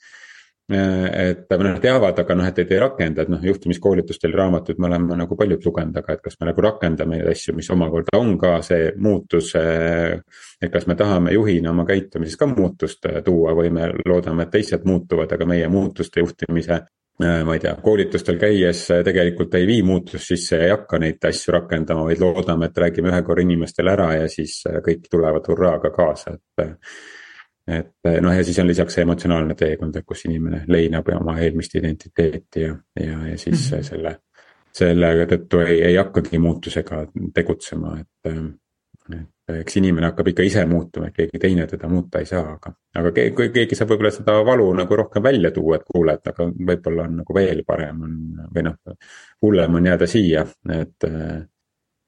Äh, 0.72 1.30
et 1.30 1.50
nad 1.50 1.78
teavad, 1.80 2.18
aga 2.20 2.34
noh, 2.36 2.44
et 2.44 2.58
ei 2.60 2.80
rakenda, 2.82 3.24
et 3.24 3.30
noh, 3.32 3.40
juhtimiskoolitustel 3.40 4.34
raamatuid 4.36 4.76
me 4.76 4.90
oleme 4.90 5.16
nagu 5.16 5.36
paljud 5.40 5.64
lugenud, 5.64 5.96
aga 5.96 6.12
et 6.12 6.20
kas 6.20 6.36
me 6.36 6.50
nagu 6.50 6.60
rakendame 6.60 7.16
neid 7.16 7.30
asju, 7.30 7.54
mis 7.56 7.70
omakorda 7.72 8.18
on 8.20 8.34
ka 8.36 8.50
see 8.66 8.90
muutus. 9.00 9.54
Äh, 9.56 10.20
et 10.60 10.68
kas 10.74 10.84
me 10.90 10.98
tahame 10.98 11.32
juhina 11.32 11.72
oma 11.72 11.88
käitumises 11.88 12.36
ka 12.36 12.50
muutust 12.52 13.08
äh, 13.08 13.22
tuua 13.24 13.56
või 13.56 13.72
me 13.72 13.88
loodame, 14.04 14.44
et 14.44 14.52
teised 14.58 14.84
muutuvad, 14.84 15.32
aga 15.32 15.48
meie 15.48 15.72
muutuste 15.72 16.20
juhtimise 16.20 16.82
ma 17.18 17.54
ei 17.56 17.58
tea, 17.58 17.72
koolitustel 17.82 18.36
käies 18.38 18.84
tegelikult 19.02 19.56
ei 19.58 19.64
vii 19.66 19.80
muutust 19.82 20.28
sisse 20.30 20.60
ja 20.60 20.68
ei 20.68 20.70
hakka 20.70 21.00
neid 21.02 21.24
asju 21.26 21.50
rakendama, 21.56 22.04
vaid 22.06 22.20
loodame, 22.22 22.68
et 22.68 22.78
räägime 22.78 23.10
ühe 23.10 23.24
korra 23.26 23.42
inimestele 23.42 23.90
ära 23.90 24.12
ja 24.20 24.28
siis 24.30 24.60
kõik 24.86 25.08
tulevad 25.10 25.48
hurraaga 25.50 25.90
kaasa, 25.96 26.36
et 26.36 26.68
et 27.68 28.08
eh, 28.08 28.20
noh, 28.24 28.32
ja 28.32 28.44
siis 28.44 28.58
on 28.62 28.68
lisaks 28.68 28.96
see 28.96 29.04
emotsionaalne 29.04 29.56
teekond, 29.58 29.96
et 29.96 30.06
kus 30.08 30.24
inimene 30.28 30.62
leinab 30.72 31.10
oma 31.16 31.36
eelmist 31.44 31.74
identiteeti 31.76 32.64
ja, 32.64 32.76
ja, 33.00 33.18
ja 33.32 33.36
siis 33.38 33.70
mm 33.70 33.76
-hmm. 33.76 33.90
selle. 33.90 34.16
selle 34.78 35.26
tõttu 35.26 35.60
ei, 35.64 35.80
ei 35.82 35.96
hakkagi 35.96 36.38
muutusega 36.38 37.06
tegutsema, 37.34 37.96
et, 38.00 38.30
eh, 38.30 39.16
et 39.16 39.60
eks 39.60 39.76
inimene 39.80 40.06
hakkab 40.06 40.28
ikka 40.28 40.42
ise 40.44 40.64
muutuma, 40.68 41.08
et 41.08 41.16
keegi 41.16 41.38
teine 41.38 41.66
teda 41.66 41.88
muuta 41.88 42.18
ei 42.18 42.26
saa, 42.26 42.52
aga. 42.52 42.72
aga 42.94 43.12
kui 43.36 43.48
keegi 43.52 43.74
saab 43.74 43.90
võib-olla 43.90 44.10
seda 44.14 44.36
valu 44.44 44.72
nagu 44.76 44.96
rohkem 44.96 45.22
välja 45.22 45.50
tuua, 45.50 45.76
et 45.76 45.86
kuule, 45.92 46.14
et 46.14 46.32
aga 46.32 46.50
võib-olla 46.70 47.08
on 47.08 47.16
nagu 47.22 47.34
veel 47.34 47.64
parem 47.66 48.02
on 48.02 48.18
või 48.54 48.62
noh. 48.68 48.76
hullem 49.42 49.74
on 49.74 49.86
jääda 49.86 50.06
siia, 50.06 50.46
et 50.80 51.08
eh, 51.10 51.40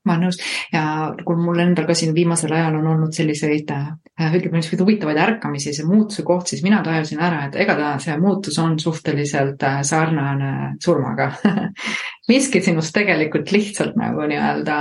ma 0.06 0.14
olen 0.14 0.26
nõus. 0.26 0.38
Ja 0.72 0.82
kui 1.26 1.36
mul 1.36 1.60
endal 1.60 1.88
ka 1.88 1.96
siin 1.98 2.14
viimasel 2.16 2.54
ajal 2.56 2.78
on 2.78 2.86
olnud 2.94 3.16
selliseid 3.16 3.72
äh, 3.74 3.90
ütleme 4.30 4.60
niisuguseid 4.60 4.84
huvitavaid 4.84 5.20
ärkamisi, 5.20 5.74
see 5.76 5.88
muutuse 5.88 6.24
koht, 6.26 6.48
siis 6.50 6.64
mina 6.64 6.80
tajusin 6.86 7.20
ära, 7.20 7.44
et 7.48 7.58
ega 7.60 7.76
ta, 7.78 7.92
see 8.02 8.16
muutus 8.20 8.58
on 8.62 8.78
suhteliselt 8.80 9.62
äh, 9.68 9.80
sarnane 9.86 10.52
surmaga 10.82 11.30
miski 12.30 12.62
sinust 12.62 12.94
tegelikult 12.94 13.50
lihtsalt 13.54 13.96
nagu 13.98 14.24
nii-öelda 14.30 14.78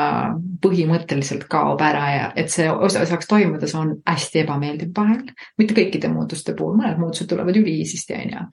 põhimõtteliselt 0.59 1.45
kaob 1.49 1.79
ära 1.83 2.05
ja 2.11 2.25
et 2.37 2.51
see 2.51 2.67
osa 2.69 3.05
saaks 3.07 3.29
toimuda, 3.29 3.67
see 3.69 3.79
on 3.79 3.93
hästi 4.07 4.41
ebameeldiv 4.43 4.91
vahel. 4.95 5.21
mitte 5.57 5.75
kõikide 5.77 6.11
muutuste 6.11 6.53
puhul, 6.57 6.75
mõned 6.79 6.99
muutused 6.99 7.29
tulevad 7.31 7.55
üliisisti, 7.55 8.17
on 8.17 8.33
ju. 8.33 8.43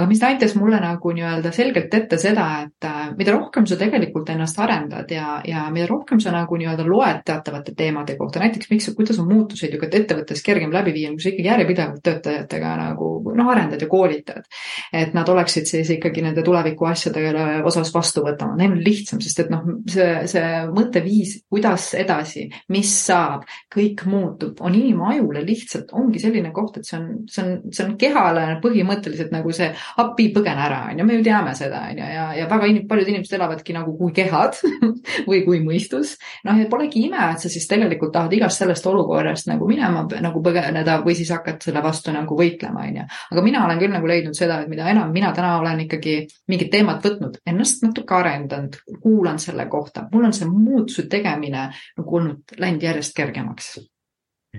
aga 0.00 0.08
mis 0.10 0.22
aitas 0.24 0.54
mulle 0.56 0.80
nagu 0.80 1.12
nii-öelda 1.16 1.52
selgelt 1.54 1.94
ette 1.94 2.18
seda, 2.20 2.46
et 2.64 2.88
äh, 2.88 3.10
mida 3.18 3.34
rohkem 3.36 3.68
sa 3.68 3.76
tegelikult 3.80 4.32
ennast 4.32 4.58
arendad 4.60 5.10
ja, 5.12 5.40
ja 5.44 5.66
mida 5.74 5.86
rohkem 5.90 6.22
sa 6.24 6.32
nagu 6.34 6.58
nii-öelda 6.60 6.86
loed 6.88 7.22
teatavate 7.28 7.76
teemade 7.76 8.16
kohta, 8.20 8.40
näiteks 8.42 8.70
miks, 8.72 8.90
kuidas 8.96 9.20
on 9.20 9.28
muutuseid 9.30 9.76
ju 9.76 9.82
ka 9.82 9.90
ettevõttes 9.92 10.42
kergem 10.44 10.72
läbi 10.72 10.96
viia, 10.96 11.12
kui 11.12 11.22
sa 11.22 11.30
ikkagi 11.32 11.50
järjepidevalt 11.50 12.02
töötajatega 12.08 12.74
nagu 12.80 13.10
noh, 13.36 13.52
arendad 13.52 13.84
ja 13.84 13.90
koolitad. 13.90 14.48
et 14.92 15.14
nad 15.14 15.28
oleksid 15.28 15.68
siis 15.68 15.90
ikkagi 15.98 16.24
nende 16.24 16.42
tuleviku 16.42 16.88
asjade 16.88 17.20
osas 17.64 17.92
vastu 17.94 18.23
võtama, 18.24 18.56
neil 18.58 18.74
on 18.74 18.82
lihtsam, 18.84 19.20
sest 19.24 19.44
et 19.44 19.50
noh, 19.52 19.64
see, 19.90 20.10
see 20.30 20.50
mõtteviis, 20.74 21.36
kuidas 21.50 21.86
edasi, 21.98 22.46
mis 22.74 22.90
saab, 23.06 23.46
kõik 23.72 24.04
muutub, 24.10 24.60
on 24.64 24.76
inimajule 24.76 25.44
lihtsalt, 25.46 25.94
ongi 25.96 26.22
selline 26.22 26.52
koht, 26.54 26.78
et 26.80 26.88
see 26.88 26.98
on, 26.98 27.08
see 27.30 27.44
on, 27.44 27.54
see 27.74 27.86
on 27.86 27.94
kehale 28.00 28.44
põhimõtteliselt 28.64 29.32
nagu 29.34 29.54
see 29.54 29.70
appi 30.02 30.28
põgene 30.34 30.66
ära, 30.66 30.82
on 30.92 31.00
ju, 31.00 31.08
me 31.08 31.18
ju 31.18 31.24
teame 31.26 31.54
seda, 31.58 31.86
on 31.90 32.02
ju, 32.02 32.10
ja, 32.16 32.26
ja 32.40 32.48
väga 32.50 32.70
in, 32.70 32.82
paljud 32.90 33.12
inimesed 33.14 33.38
elavadki 33.38 33.76
nagu 33.76 33.96
kui 33.98 34.12
kehad 34.16 34.60
või 35.28 35.42
kui 35.46 35.62
mõistus. 35.64 36.16
noh, 36.44 36.60
ja 36.60 36.68
polegi 36.70 37.06
ime, 37.08 37.22
et 37.32 37.44
sa 37.44 37.52
siis 37.52 37.68
tegelikult 37.70 38.12
tahad 38.14 38.32
igast 38.36 38.62
sellest 38.62 38.86
olukorrast 38.90 39.48
nagu 39.50 39.68
minema, 39.70 40.04
nagu 40.24 40.44
põgeneda 40.44 41.00
või 41.04 41.16
siis 41.18 41.32
hakkad 41.34 41.62
selle 41.64 41.82
vastu 41.84 42.12
nagu 42.14 42.36
võitlema, 42.38 42.84
on 42.88 43.00
ju. 43.00 43.08
aga 43.32 43.44
mina 43.46 43.64
olen 43.64 43.80
küll 43.80 43.94
nagu 43.94 44.10
leidnud 44.10 44.36
seda, 44.36 44.60
et 44.62 44.70
mida 44.70 44.88
enam 44.90 45.12
mina 45.14 45.32
täna 45.34 45.54
olen 45.60 45.84
ikkagi 45.86 46.16
mingit 46.50 46.70
teemat 46.72 47.04
võtnud, 47.04 47.38
ennast 47.46 47.84
natuke 47.86 48.03
arendanud, 48.10 48.76
kuulan 49.00 49.38
selle 49.38 49.66
kohta, 49.66 50.08
mul 50.12 50.24
on 50.28 50.32
see 50.32 50.48
muutuse 50.50 51.06
tegemine 51.10 51.68
nagu 51.96 52.16
olnud, 52.20 52.56
läinud 52.58 52.82
järjest 52.82 53.16
kergemaks 53.16 53.74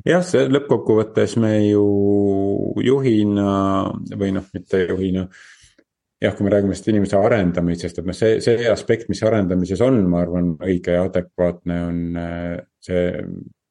jah, 0.04 0.24
see 0.26 0.48
lõppkokkuvõttes 0.52 1.38
me 1.42 1.54
ju 1.70 1.86
juhina 2.84 3.50
või 4.18 4.34
noh, 4.36 4.48
mitte 4.56 4.86
juhina. 4.90 5.28
jah, 6.22 6.34
kui 6.36 6.46
me 6.46 6.52
räägime 6.52 6.74
sellest 6.74 6.88
inimese 6.90 7.18
arendamisest, 7.20 8.00
et 8.00 8.08
noh, 8.08 8.16
see, 8.16 8.40
see 8.42 8.70
aspekt, 8.72 9.10
mis 9.12 9.22
arendamises 9.24 9.82
on, 9.86 10.00
ma 10.10 10.24
arvan, 10.24 10.56
õige 10.64 10.96
ja 10.96 11.04
adekvaatne 11.06 11.82
on 11.86 12.00
äh, 12.18 12.56
see 12.82 13.12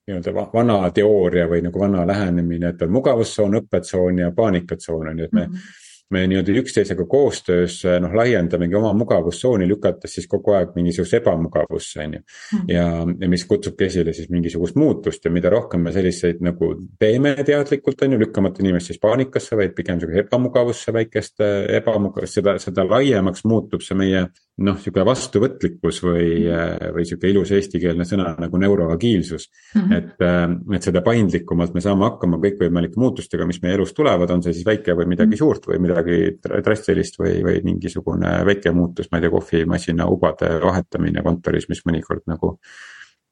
nii-öelda 0.05 0.35
vana 0.53 0.77
teooria 0.95 1.47
või 1.49 1.63
nagu 1.65 1.81
vana 1.81 2.05
lähenemine, 2.07 2.75
et 2.75 2.83
on 2.85 2.93
mugavustsoon, 2.93 3.57
õppetsoon 3.63 4.21
ja 4.21 4.29
paanikatsoon 4.37 5.09
on 5.11 5.19
ju, 5.19 5.25
et 5.25 5.33
me 5.33 5.47
mm. 5.47 5.55
-hmm 5.55 5.81
me 6.11 6.27
nii-öelda 6.29 6.53
üksteisega 6.61 7.07
koostöös 7.09 7.79
noh, 8.01 8.13
laiendamegi 8.15 8.77
oma 8.77 8.93
mugavustsooni, 8.97 9.69
lükates 9.69 10.17
siis 10.19 10.29
kogu 10.31 10.53
aeg 10.57 10.75
mingisugusesse 10.77 11.23
ebamugavusse, 11.23 12.05
on 12.05 12.17
ju. 12.19 12.23
Hmm. 12.51 12.65
ja, 12.69 12.87
ja 13.21 13.31
mis 13.33 13.47
kutsubki 13.49 13.89
esile 13.89 14.13
siis 14.17 14.31
mingisugust 14.33 14.77
muutust 14.81 15.25
ja 15.25 15.33
mida 15.33 15.51
rohkem 15.53 15.87
me 15.87 15.93
selliseid 15.95 16.43
nagu 16.45 16.71
teeme 17.01 17.35
teadlikult, 17.47 18.05
on 18.05 18.17
ju, 18.17 18.21
lükkamata 18.25 18.63
inimest 18.65 18.93
siis 18.93 19.01
paanikasse, 19.03 19.57
vaid 19.59 19.75
pigem 19.77 20.01
sihukese 20.01 20.27
ebamugavusse, 20.27 20.95
väikest 20.95 21.45
ebamugavust, 21.81 22.41
seda, 22.41 22.59
seda 22.63 22.87
laiemaks 22.89 23.47
muutub 23.49 23.85
see 23.85 23.99
meie 23.99 24.27
noh, 24.63 24.77
sihuke 24.79 25.03
vastuvõtlikkus 25.07 25.99
või, 26.05 26.29
hmm. 26.45 26.93
või 26.95 27.05
sihuke 27.09 27.31
ilus 27.31 27.51
eestikeelne 27.57 28.07
sõna 28.07 28.35
nagu 28.39 28.61
neuroagiilsus 28.63 29.49
mm. 29.49 29.81
-hmm. 29.81 29.97
et, 29.99 30.77
et 30.79 30.87
seda 30.87 31.03
paindlikumalt 31.07 31.75
me 31.75 31.83
saame 31.83 32.07
hakkama 32.07 32.39
kõikvõimalike 32.43 33.01
muutustega, 33.01 33.49
mis 33.51 33.59
meie 33.65 33.75
elus 33.75 33.95
tulevad, 33.97 34.31
on 34.31 34.45
see 34.45 34.55
siis 34.55 34.67
väike 34.69 34.95
või 34.95 35.09
midagi 35.11 35.35
hmm. 35.35 35.41
suurt 35.43 35.67
või 35.71 35.81
midagi 35.83 36.19
drastilist 36.45 37.19
või, 37.19 37.41
või 37.47 37.63
mingisugune 37.67 38.37
väike 38.47 38.71
muutus, 38.75 39.11
ma 39.11 39.19
ei 39.19 39.27
tea, 39.27 39.35
kohvimasina 39.35 40.07
ubade 40.11 40.53
vahetamine 40.63 41.27
kontoris, 41.27 41.67
mis 41.73 41.83
mõnikord 41.89 42.23
nagu 42.31 42.55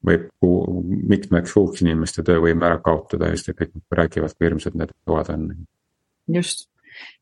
võib 0.03 0.27
mitmeks 1.07 1.55
kuuks 1.55 1.85
inimeste 1.85 2.25
töövõime 2.27 2.67
ära 2.67 2.81
kaotada 2.83 3.31
ja 3.31 3.39
siis 3.39 3.55
kõik 3.55 3.77
räägivad, 3.95 4.35
kui 4.35 4.49
hirmsad 4.49 4.75
need 4.75 4.91
toad 5.07 5.31
on. 5.31 5.49
just 6.27 6.67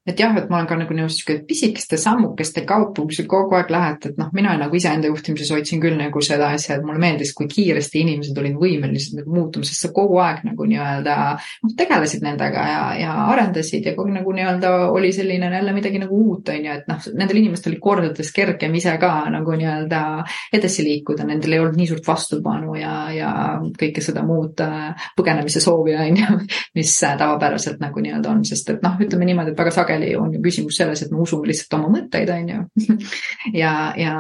et 0.08 0.18
jah, 0.18 0.34
et 0.34 0.48
ma 0.50 0.58
olen 0.58 0.68
ka 0.70 0.76
nagu 0.80 0.96
nõus 0.98 1.14
sihuke 1.20 1.44
pisikeste 1.46 1.98
sammukeste 2.02 2.64
kaupa, 2.66 3.04
kui 3.06 3.14
sa 3.14 3.26
kogu 3.30 3.54
aeg 3.54 3.70
lähed, 3.70 4.08
et 4.10 4.18
noh, 4.18 4.32
mina 4.34 4.56
nagu 4.58 4.74
iseenda 4.74 5.12
juhtimises 5.12 5.52
hoidsin 5.54 5.82
küll 5.84 5.94
nagu 6.00 6.24
seda 6.26 6.48
asja, 6.56 6.80
et 6.80 6.86
mulle 6.88 6.98
meeldis, 7.04 7.36
kui 7.38 7.46
kiiresti 7.52 8.02
inimesed 8.02 8.40
olid 8.42 8.58
võimelised 8.58 9.20
nagu 9.20 9.36
muutuma, 9.36 9.68
sest 9.68 9.86
sa 9.86 9.92
kogu 9.94 10.18
aeg 10.24 10.42
nagu 10.48 10.66
nii-öelda 10.72 11.18
noh, 11.38 11.74
tegelesid 11.78 12.26
nendega 12.26 12.64
ja, 12.72 12.80
ja 12.98 13.18
arendasid 13.28 13.92
ja 13.92 13.94
kogu 13.98 14.10
nagu 14.16 14.34
nii-öelda 14.34 14.72
oli 14.90 15.12
selline 15.14 15.52
jälle 15.54 15.76
midagi 15.78 16.02
nagu 16.02 16.18
uut, 16.18 16.50
on 16.50 16.66
ju, 16.66 16.80
et 16.82 16.90
noh, 16.90 17.06
nendel 17.22 17.42
inimestel 17.44 17.76
oli 17.76 17.82
kordades 17.86 18.34
kergem 18.34 18.74
ise 18.82 18.96
ka 18.98 19.12
nagu 19.30 19.54
nii-öelda 19.54 20.02
edasi 20.58 20.88
liikuda, 20.88 21.30
nendel 21.30 21.54
ei 21.54 21.62
olnud 21.62 21.78
nii 21.78 21.92
suurt 21.94 22.10
vastupanu 22.10 22.74
ja, 22.80 22.96
ja 23.14 23.32
kõike 23.78 24.02
seda 24.02 24.26
muud 24.26 24.66
äh, 24.66 25.06
põgenemise 25.14 25.62
soovi, 25.62 25.94
on 25.94 26.20
ju, 26.24 26.42
mis 26.82 26.98
tavapäraselt 27.22 27.78
nagu 27.86 28.02
nii-öelda 28.02 28.34
on, 28.34 28.42
sest 28.50 28.74
et 28.74 28.82
noh, 28.82 28.98
ütleme 29.06 29.30
niimoodi, 29.30 29.54
et 29.54 29.62
väga 29.62 29.78
sageli 29.78 29.91
sageli 29.92 30.16
on 30.16 30.34
ju 30.34 30.42
küsimus 30.44 30.80
selles, 30.80 31.04
et 31.04 31.12
me 31.12 31.22
usume 31.22 31.50
lihtsalt 31.50 31.78
oma 31.80 31.92
mõtteid, 31.98 32.32
on 32.34 32.50
ju. 32.50 32.64
ja, 33.62 33.74
ja 33.98 34.16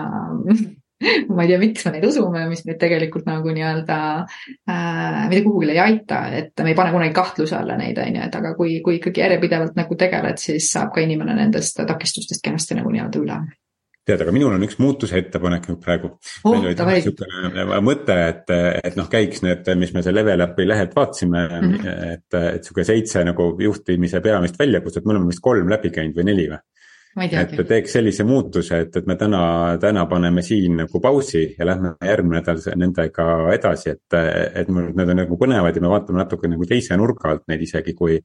ma 1.35 1.45
ei 1.45 1.49
tea, 1.49 1.59
miks 1.61 1.85
me 1.87 1.95
neid 1.95 2.05
usume, 2.05 2.43
mis 2.49 2.63
meid 2.67 2.79
tegelikult 2.81 3.25
nagu 3.29 3.53
nii-öelda 3.55 3.97
äh, 4.21 5.23
mitte 5.31 5.43
kuhugile 5.47 5.75
ei 5.77 5.81
aita, 5.83 6.21
et 6.37 6.53
me 6.61 6.73
ei 6.73 6.77
pane 6.77 6.93
kunagi 6.93 7.15
kahtluse 7.15 7.57
alla 7.57 7.77
neid, 7.79 7.97
on 8.01 8.19
ju, 8.19 8.27
et 8.27 8.37
aga 8.41 8.53
kui, 8.57 8.77
kui 8.85 8.99
ikkagi 8.99 9.23
järjepidevalt 9.23 9.79
nagu 9.79 9.97
tegeled, 9.97 10.41
siis 10.41 10.69
saab 10.75 10.93
ka 10.95 11.03
inimene 11.03 11.37
nendest 11.39 11.81
takistustest 11.81 12.45
kenasti 12.45 12.77
nagu 12.77 12.93
nii-öelda 12.93 13.23
üle 13.23 13.41
tead, 14.07 14.23
aga 14.23 14.33
minul 14.33 14.55
on 14.55 14.65
üks 14.65 14.79
muutuse 14.81 15.19
ettepanek 15.21 15.67
nüüd 15.69 15.79
praegu 15.83 16.09
oh,. 16.11 16.51
meil 16.55 16.71
oli 16.71 16.87
niisugune 16.95 17.81
mõte, 17.85 18.17
et, 18.31 18.53
et 18.81 18.97
noh, 18.97 19.09
käiks 19.11 19.43
need, 19.45 19.67
mis 19.77 19.93
me 19.95 20.03
seal 20.05 20.17
Level 20.17 20.45
Upi 20.47 20.65
lehelt 20.67 20.95
vaatasime 20.97 21.45
mm, 21.47 21.71
-hmm. 21.75 22.11
et, 22.15 22.39
et 22.57 22.67
sihuke 22.67 22.85
seitse 22.87 23.23
nagu 23.27 23.51
juhtimise 23.61 24.21
peamist 24.25 24.59
väljakutset, 24.59 25.05
me 25.05 25.15
oleme 25.15 25.29
vist 25.29 25.43
kolm 25.45 25.69
läbi 25.69 25.93
käinud 25.93 26.17
või 26.17 26.29
neli 26.31 26.49
või? 26.53 26.61
et 27.19 27.57
teeks 27.67 27.97
sellise 27.97 28.23
muutuse, 28.23 28.77
et, 28.85 28.95
et 28.95 29.07
me 29.07 29.17
täna, 29.19 29.41
täna 29.83 30.05
paneme 30.07 30.41
siin 30.41 30.77
nagu 30.79 31.01
pausi 31.03 31.43
ja 31.57 31.67
lähme 31.67 31.93
järgmine 32.07 32.39
nädal 32.39 32.61
nendega 32.79 33.25
edasi, 33.53 33.97
et, 33.97 34.17
et 34.55 34.71
mul 34.71 34.93
need 34.95 35.11
on 35.11 35.19
nagu 35.19 35.37
põnevad 35.37 35.75
ja 35.75 35.83
me 35.83 35.91
vaatame 35.91 36.23
natuke 36.23 36.47
nagu 36.47 36.67
teise 36.69 36.97
nurga 36.97 37.33
alt 37.33 37.43
neid 37.51 37.67
isegi, 37.67 37.93
kui 37.97 38.21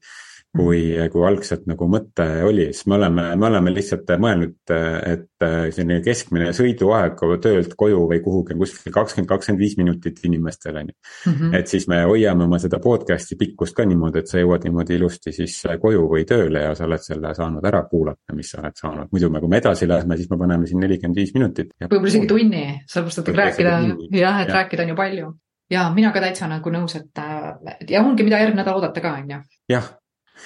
kui, 0.56 0.80
kui 1.12 1.24
algselt 1.28 1.66
nagu 1.68 1.88
mõte 1.90 2.24
oli, 2.46 2.68
siis 2.72 2.86
me 2.90 2.96
oleme, 2.96 3.24
me 3.36 3.46
oleme 3.48 3.72
lihtsalt 3.74 4.10
mõelnud, 4.22 4.72
et 4.72 5.44
selline 5.44 5.98
keskmine 6.04 6.52
sõiduaeg 6.56 7.20
töölt 7.44 7.74
koju 7.78 8.04
või 8.10 8.20
kuhugi 8.24 8.54
on 8.54 8.62
kuskil 8.62 8.94
kakskümmend, 8.94 9.28
kakskümmend 9.30 9.62
viis 9.62 9.76
minutit 9.80 10.22
inimestel 10.24 10.80
on 10.80 10.92
ju. 10.92 10.96
Mhm. 11.30 11.54
et 11.54 11.68
siis 11.68 11.88
me 11.88 12.02
hoiame 12.04 12.44
oma 12.44 12.58
seda 12.62 12.78
podcast'i 12.82 13.36
pikkust 13.36 13.76
ka 13.76 13.84
niimoodi, 13.84 14.22
et 14.22 14.32
sa 14.32 14.40
jõuad 14.40 14.64
niimoodi 14.64 14.96
ilusti 14.96 15.32
siis 15.32 15.58
koju 15.80 16.06
või 16.10 16.24
tööle 16.28 16.62
ja 16.68 16.74
sa 16.74 16.86
oled 16.86 17.04
selle 17.04 17.34
saanud 17.34 17.64
ära 17.64 17.82
kuulata, 17.90 18.36
mis 18.36 18.50
sa 18.50 18.62
oled 18.62 18.76
saanud. 18.76 19.08
muidu 19.12 19.30
me, 19.30 19.40
kui 19.40 19.52
me 19.52 19.60
edasi 19.62 19.88
läheme, 19.88 20.16
siis 20.16 20.30
me 20.30 20.38
paneme 20.38 20.66
siin 20.66 20.80
nelikümmend 20.80 21.16
viis 21.16 21.34
minutit. 21.34 21.74
võib-olla 21.80 22.14
isegi 22.14 22.30
tunni, 22.30 22.64
sellepärast 22.86 23.18
et 23.22 23.42
rääkida, 23.42 23.80
jah, 24.10 24.40
et 24.42 24.48
ja. 24.48 24.54
rääkida 24.60 24.86
on 24.86 24.94
ju 24.94 24.96
palju 24.96 25.34
ja 25.70 25.86
mina 25.94 26.12
ka 26.14 26.22
täitsa 26.22 26.48
nagu 26.50 26.72
nõus, 26.72 26.96
et 26.98 27.90
ja 27.90 28.02
ongi, 28.02 28.26
mida 28.26 28.40
järgmine 28.40 28.62
nädal 28.62 28.78
oodata 28.78 29.02
ka, 29.02 29.16
on 29.20 29.30
ju. 29.34 29.40
jah, 29.72 29.88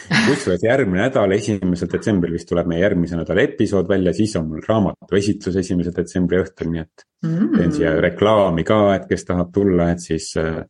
kusjuures 0.09 0.64
järgmine 0.64 1.05
nädal, 1.05 1.33
esimesel 1.37 1.90
detsembril 1.92 2.35
vist 2.37 2.48
tuleb 2.50 2.68
meie 2.70 2.83
järgmise 2.83 3.18
nädala 3.18 3.44
episood 3.46 3.88
välja, 3.90 4.12
siis 4.16 4.35
on 4.40 4.48
mul 4.50 4.64
raamatu 4.66 5.18
esitlus 5.18 5.59
esimese 5.61 5.92
detsembri 5.96 6.40
õhtul, 6.40 6.70
nii 6.72 6.83
et 6.83 7.07
mm. 7.26 7.48
teen 7.57 7.74
siia 7.76 7.94
reklaami 8.03 8.64
ka, 8.66 8.81
et 8.96 9.09
kes 9.11 9.26
tahab 9.29 9.53
tulla, 9.55 9.90
et 9.94 10.05
siis 10.05 10.31
äh, 10.40 10.62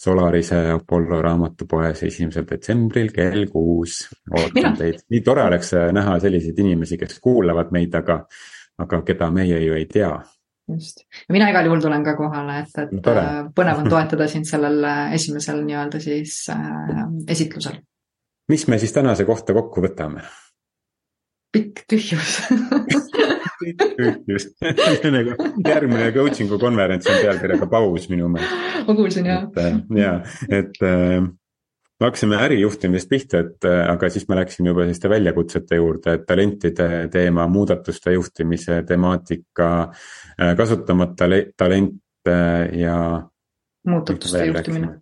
Solarise 0.00 0.56
Apollo 0.72 1.20
raamatupoes 1.20 2.06
esimesel 2.06 2.46
detsembril 2.48 3.10
kell 3.12 3.44
kuus. 3.52 4.06
ootan 4.32 4.78
teid, 4.78 5.02
nii 5.12 5.22
tore 5.26 5.44
oleks 5.50 5.74
äh, 5.76 5.90
näha 5.96 6.18
selliseid 6.22 6.58
inimesi, 6.64 6.98
kes 7.00 7.20
kuulavad 7.20 7.74
meid, 7.76 7.94
aga, 7.98 8.22
aga 8.80 9.02
keda 9.06 9.30
meie 9.34 9.60
ju 9.66 9.76
ei 9.76 9.86
tea 9.90 10.14
just, 10.70 11.04
mina 11.28 11.50
igal 11.50 11.66
juhul 11.66 11.82
tulen 11.82 12.04
ka 12.06 12.14
kohale, 12.16 12.62
et, 12.62 12.74
et 12.84 12.96
Tore. 13.04 13.26
Äh, 13.26 13.44
põnev 13.56 13.82
on 13.82 13.92
toetada 13.92 14.30
sind 14.30 14.48
sellel 14.48 14.84
esimesel 15.16 15.64
nii-öelda 15.66 16.00
siis 16.02 16.42
äh, 16.54 17.06
esitlusel 17.28 17.80
mis 18.50 18.66
me 18.68 18.78
siis 18.82 18.92
tänase 18.92 19.24
kohta 19.28 19.54
kokku 19.56 19.82
võtame? 19.84 20.24
pikk 21.54 21.82
tühjus 21.90 22.36
pikk 23.60 23.82
tühjus 23.98 24.46
järgmine 25.66 26.10
coaching'u 26.14 26.58
konverents 26.62 27.10
on 27.10 27.18
pealkirjaga 27.24 27.68
paus 27.70 28.08
minu 28.12 28.30
meelest. 28.30 28.86
ma 28.86 28.96
kuulsin 28.96 29.28
jah. 29.30 29.46
äh, 29.58 29.78
ja, 29.98 30.14
et 30.48 30.78
äh, 30.86 31.18
me 31.20 32.06
hakkasime 32.06 32.38
ärijuhtimisest 32.46 33.10
pihta, 33.10 33.42
et 33.44 33.68
äh, 33.68 33.82
aga 33.90 34.10
siis 34.14 34.28
me 34.30 34.38
läksime 34.38 34.72
juba 34.72 34.86
selliste 34.86 35.10
väljakutsete 35.12 35.80
juurde, 35.80 36.16
et 36.16 36.24
talentide 36.28 36.88
teema, 37.12 37.48
muudatuste 37.50 38.14
juhtimise 38.14 38.82
temaatika, 38.88 39.70
kasutamata 40.56 41.28
talente 41.58 42.40
ja. 42.78 42.96
muudatuste 43.90 44.46
juhtimine 44.46 44.99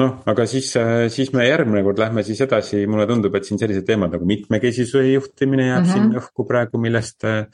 noh, 0.00 0.20
aga 0.28 0.46
siis, 0.48 0.70
äh, 0.76 1.06
siis 1.12 1.32
me 1.32 1.46
järgmine 1.46 1.82
kord 1.86 2.00
lähme 2.00 2.24
siis 2.26 2.40
edasi, 2.44 2.84
mulle 2.90 3.06
tundub, 3.08 3.34
et 3.36 3.48
siin 3.48 3.60
sellised 3.60 3.86
teemad 3.88 4.14
nagu 4.16 4.28
mitmekesisuse 4.28 5.12
juhtimine 5.14 5.70
jääb 5.70 5.84
mm 5.84 5.90
-hmm. 5.90 5.92
siin 5.92 6.22
õhku 6.22 6.46
praegu, 6.48 6.80
millest, 6.80 7.24
äh, 7.24 7.46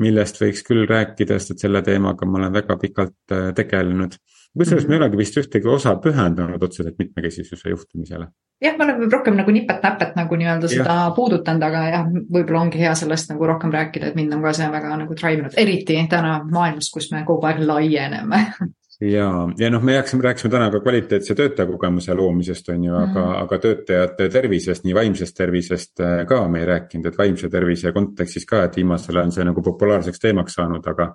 millest 0.00 0.40
võiks 0.40 0.64
küll 0.68 0.86
rääkida, 0.88 1.38
sest 1.38 1.56
et 1.56 1.66
selle 1.66 1.82
teemaga 1.82 2.26
ma 2.26 2.38
olen 2.38 2.52
väga 2.52 2.76
pikalt 2.76 3.32
äh, 3.32 3.52
tegelenud. 3.54 4.16
kusjuures 4.58 4.84
mm 4.84 4.86
-hmm. 4.86 4.88
me 4.88 4.94
ei 4.94 5.00
olegi 5.00 5.16
vist 5.16 5.36
ühtegi 5.36 5.68
osa 5.68 5.94
pühendanud 5.96 6.62
otseselt 6.62 6.98
mitmekesisuse 6.98 7.68
juhtimisele. 7.68 8.26
jah, 8.60 8.78
me 8.78 8.84
oleme 8.84 9.08
rohkem 9.12 9.36
nagu 9.36 9.50
nipet-näpet 9.50 10.16
nagu 10.16 10.36
nii-öelda 10.36 10.68
seda 10.68 10.94
ja. 11.04 11.12
puudutanud, 11.16 11.62
aga 11.62 11.88
jah, 11.88 12.06
võib-olla 12.06 12.60
ongi 12.60 12.78
hea 12.78 12.94
sellest 12.94 13.30
nagu 13.30 13.46
rohkem 13.46 13.70
rääkida, 13.70 14.06
et 14.06 14.14
mind 14.14 14.32
on 14.32 14.42
ka 14.42 14.52
see 14.52 14.72
väga 14.72 14.96
nagu 14.96 15.14
drive 15.14 15.40
inud, 15.40 15.54
eriti 15.56 16.06
täna 16.10 16.44
maailmas, 16.50 16.90
kus 16.94 17.12
me 17.12 17.24
kogu 17.26 17.46
aeg 17.46 17.58
laieneme 17.58 18.46
ja, 19.10 19.28
ja 19.58 19.70
noh, 19.70 19.82
me 19.82 19.96
jääksime, 19.96 20.22
rääkisime 20.22 20.50
täna 20.50 20.70
ka 20.70 20.80
kvaliteetse 20.80 21.34
töötajakogemuse 21.34 22.14
loomisest, 22.14 22.68
on 22.74 22.84
ju, 22.84 22.96
aga 22.96 23.24
mm., 23.24 23.36
aga 23.42 23.58
töötajate 23.66 24.28
tervisest, 24.32 24.86
nii 24.86 24.96
vaimsest 24.96 25.36
tervisest 25.36 26.02
äh, 26.04 26.24
ka 26.28 26.42
me 26.48 26.62
ei 26.62 26.68
rääkinud, 26.70 27.08
et 27.10 27.18
vaimse 27.18 27.50
tervise 27.50 27.92
kontekstis 27.92 28.46
ka, 28.48 28.64
et 28.68 28.76
viimasel 28.78 29.16
ajal 29.16 29.30
on 29.30 29.34
see 29.38 29.48
nagu 29.48 29.64
populaarseks 29.64 30.22
teemaks 30.26 30.60
saanud, 30.60 30.92
aga. 30.94 31.14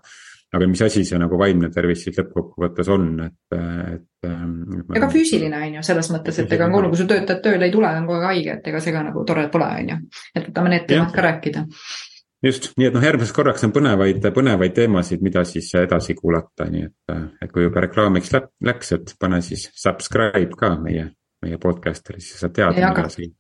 aga 0.56 0.68
mis 0.72 0.82
asi 0.82 1.02
see 1.04 1.18
nagu 1.20 1.36
vaimne 1.40 1.68
tervis 1.76 2.06
siis 2.06 2.16
lõppkokkuvõttes 2.22 2.88
on, 2.94 3.08
et, 3.26 3.56
et. 3.58 4.06
Ähm, 4.26 4.54
ega 4.96 5.10
füüsiline 5.12 5.58
on 5.60 5.74
ju, 5.76 5.82
selles 5.84 6.08
mõttes, 6.14 6.40
et 6.40 6.54
ega 6.56 6.70
kui 6.72 6.96
su 6.96 7.08
töötajad 7.08 7.42
tööle 7.44 7.68
ei 7.68 7.74
tule, 7.74 7.90
on 7.92 8.08
kogu 8.08 8.22
aeg 8.22 8.30
haige, 8.30 8.56
et 8.62 8.70
ega 8.72 8.80
see 8.84 8.96
ka 8.96 9.04
nagu 9.10 9.26
tore 9.28 9.44
pole, 9.52 9.68
on 9.82 9.92
ju. 9.92 9.98
et 10.34 10.48
võtame 10.48 10.72
need 10.72 10.88
teemad 10.88 11.12
ka 11.12 11.26
rääkida 11.28 11.66
just, 12.44 12.72
nii 12.78 12.90
et 12.90 12.96
noh, 12.96 13.04
järgmiseks 13.04 13.36
korraks 13.36 13.66
on 13.68 13.74
põnevaid, 13.76 14.22
põnevaid 14.36 14.76
teemasid, 14.78 15.24
mida 15.26 15.44
siis 15.48 15.70
edasi 15.80 16.16
kuulata, 16.18 16.68
nii 16.72 16.86
et, 16.86 17.18
et 17.42 17.52
kui 17.54 17.66
juba 17.66 17.84
reklaamiks 17.88 18.34
läks, 18.36 18.94
et 18.98 19.16
pane 19.20 19.42
siis 19.46 19.68
subscribe 19.76 20.54
ka 20.60 20.76
meie, 20.82 21.10
meie 21.44 21.60
podcast'ile, 21.62 22.22
siis 22.22 22.40
sa 22.44 22.52
tead, 22.54 22.78
mida 22.78 23.10
siin 23.14 23.34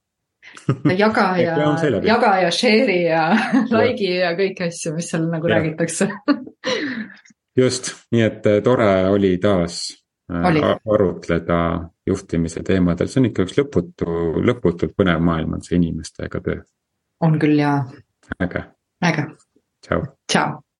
jaga 0.97 1.25
ja 1.41 1.55
jaga 2.03 2.33
ja 2.41 2.51
share'i 2.51 3.01
ja 3.03 3.23
like'i 3.71 4.19
ja 4.21 4.33
kõiki 4.37 4.67
asju, 4.69 4.93
mis 4.95 5.09
seal 5.11 5.25
nagu 5.31 5.49
ja. 5.49 5.57
räägitakse 5.57 6.07
just, 7.61 7.91
nii 8.15 8.23
et 8.23 8.47
eh, 8.47 8.61
tore 8.63 8.89
oli 9.11 9.33
taas 9.43 9.81
äh, 10.31 10.47
oli. 10.51 10.63
arutleda 10.63 11.59
juhtimise 12.07 12.63
teemadel, 12.63 13.11
see 13.11 13.21
on 13.23 13.29
ikka 13.31 13.47
üks 13.47 13.59
lõputu, 13.59 14.17
lõputult 14.47 14.95
põnev 14.97 15.21
maailm 15.25 15.57
on 15.57 15.65
see 15.65 15.75
inimestega 15.81 16.41
töö. 16.45 16.63
on 17.27 17.39
küll 17.41 17.59
jaa. 17.59 17.81
äge 18.39 18.63
Venga. 19.01 19.37
Chao. 19.81 20.03
Chao. 20.27 20.66